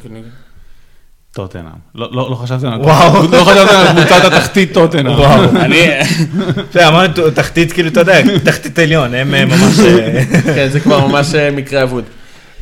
[1.32, 1.64] טוטנאם.
[1.94, 3.22] לא לא- לא חשבתם על וואו.
[3.32, 5.18] לא חשבתם על קבוצת התחתית טוטנאם.
[5.18, 5.42] וואו.
[5.64, 5.86] אני,
[6.70, 9.80] בסדר, אמרנו תחתית, כאילו, אתה יודע, תחתית עליון, הם אה, ממש...
[10.44, 12.04] כן, זה כבר ממש אה, מקרה אבוד.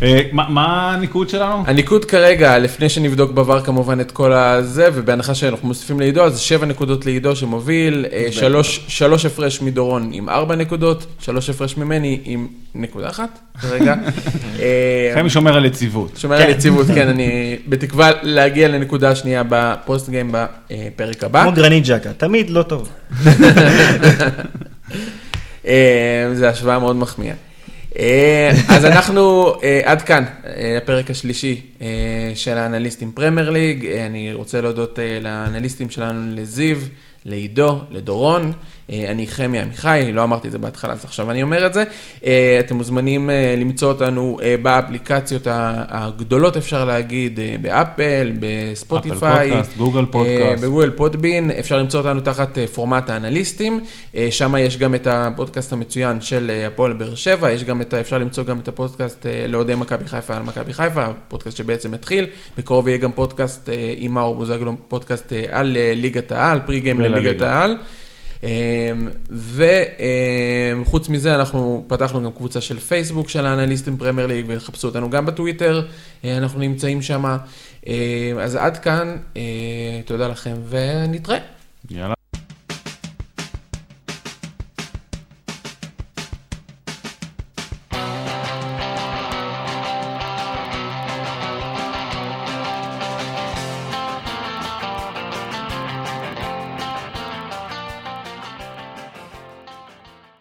[0.03, 1.64] אה, מה- הניקוד שלנו?
[1.66, 6.66] הניקוד כרגע, לפני שנבדוק בעבר כמובן את כל הזה, ובהנחה שאנחנו מוסיפים לעידו, אז שבע
[6.66, 12.47] נקודות לעידו שמוביל, אה, שלוש- שלוש הפרש מדורון עם ארבע נקודות, שלוש הפרש ממני עם
[12.74, 13.94] נקודה אחת כרגע.
[14.61, 16.16] אה, חמי שומר על יציבות.
[16.16, 17.28] שומר על יציבות, כן, אני
[17.68, 21.42] בתקווה להגיע לנקודה השנייה ב post game בפרק הבא.
[21.42, 22.88] כמו גרנית ג'קה, תמיד לא טוב.
[25.66, 27.34] אה, זו השוואה מאוד מחמיאה.
[27.99, 31.61] אה, אז אנחנו אה, עד כאן, אה, הפרק השלישי
[32.34, 33.86] של האנליסטים פרמייר ליג.
[33.86, 36.76] אני רוצה להודות לאנליסטים שלנו, לזיו,
[37.24, 38.53] לעידו, לדורון.
[38.91, 41.84] אה, אני חמי עמיחי, לא אמרתי את זה בהתחלה, אז עכשיו אני אומר את זה.
[42.24, 45.47] אה, אתם מוזמנים אה, למצוא אותנו באפליקציות
[45.89, 49.49] הגדולות, אפשר להגיד, באפל, בספוטיפיי.
[49.49, 50.64] אפל פודקאסט, גוגל פודקאסט.
[50.64, 53.80] בגוגל פודבין, אפשר למצוא אותנו תחת פורמט האנליסטים,
[54.30, 58.45] שם יש גם את הפודקאסט המצוין של הפועל באר שבע, יש גם את, אפשר למצוא
[58.45, 62.26] גם את הפודקאסט לאוהדי מכבי חיפה על מכבי חיפה, הפודקאסט שבעצם התחיל,
[62.59, 67.01] בקרוב יהיה גם פודקאסט עם מאור בוזגלו, פודקאסט על ליגת העל, פרי גיים.
[67.01, 67.76] לליגת העל.
[70.80, 75.26] וחוץ מזה אנחנו פתחנו גם קבוצה של פייסבוק של האנליסטים פרמייר ליג וחפשו אותנו גם
[75.26, 75.86] בטוויטר,
[76.24, 77.36] אה, אנחנו נמצאים שם.
[78.40, 79.42] אז עד כאן, אה,
[80.05, 81.38] תודה לכם ונתראה.
[81.90, 82.16] יאללה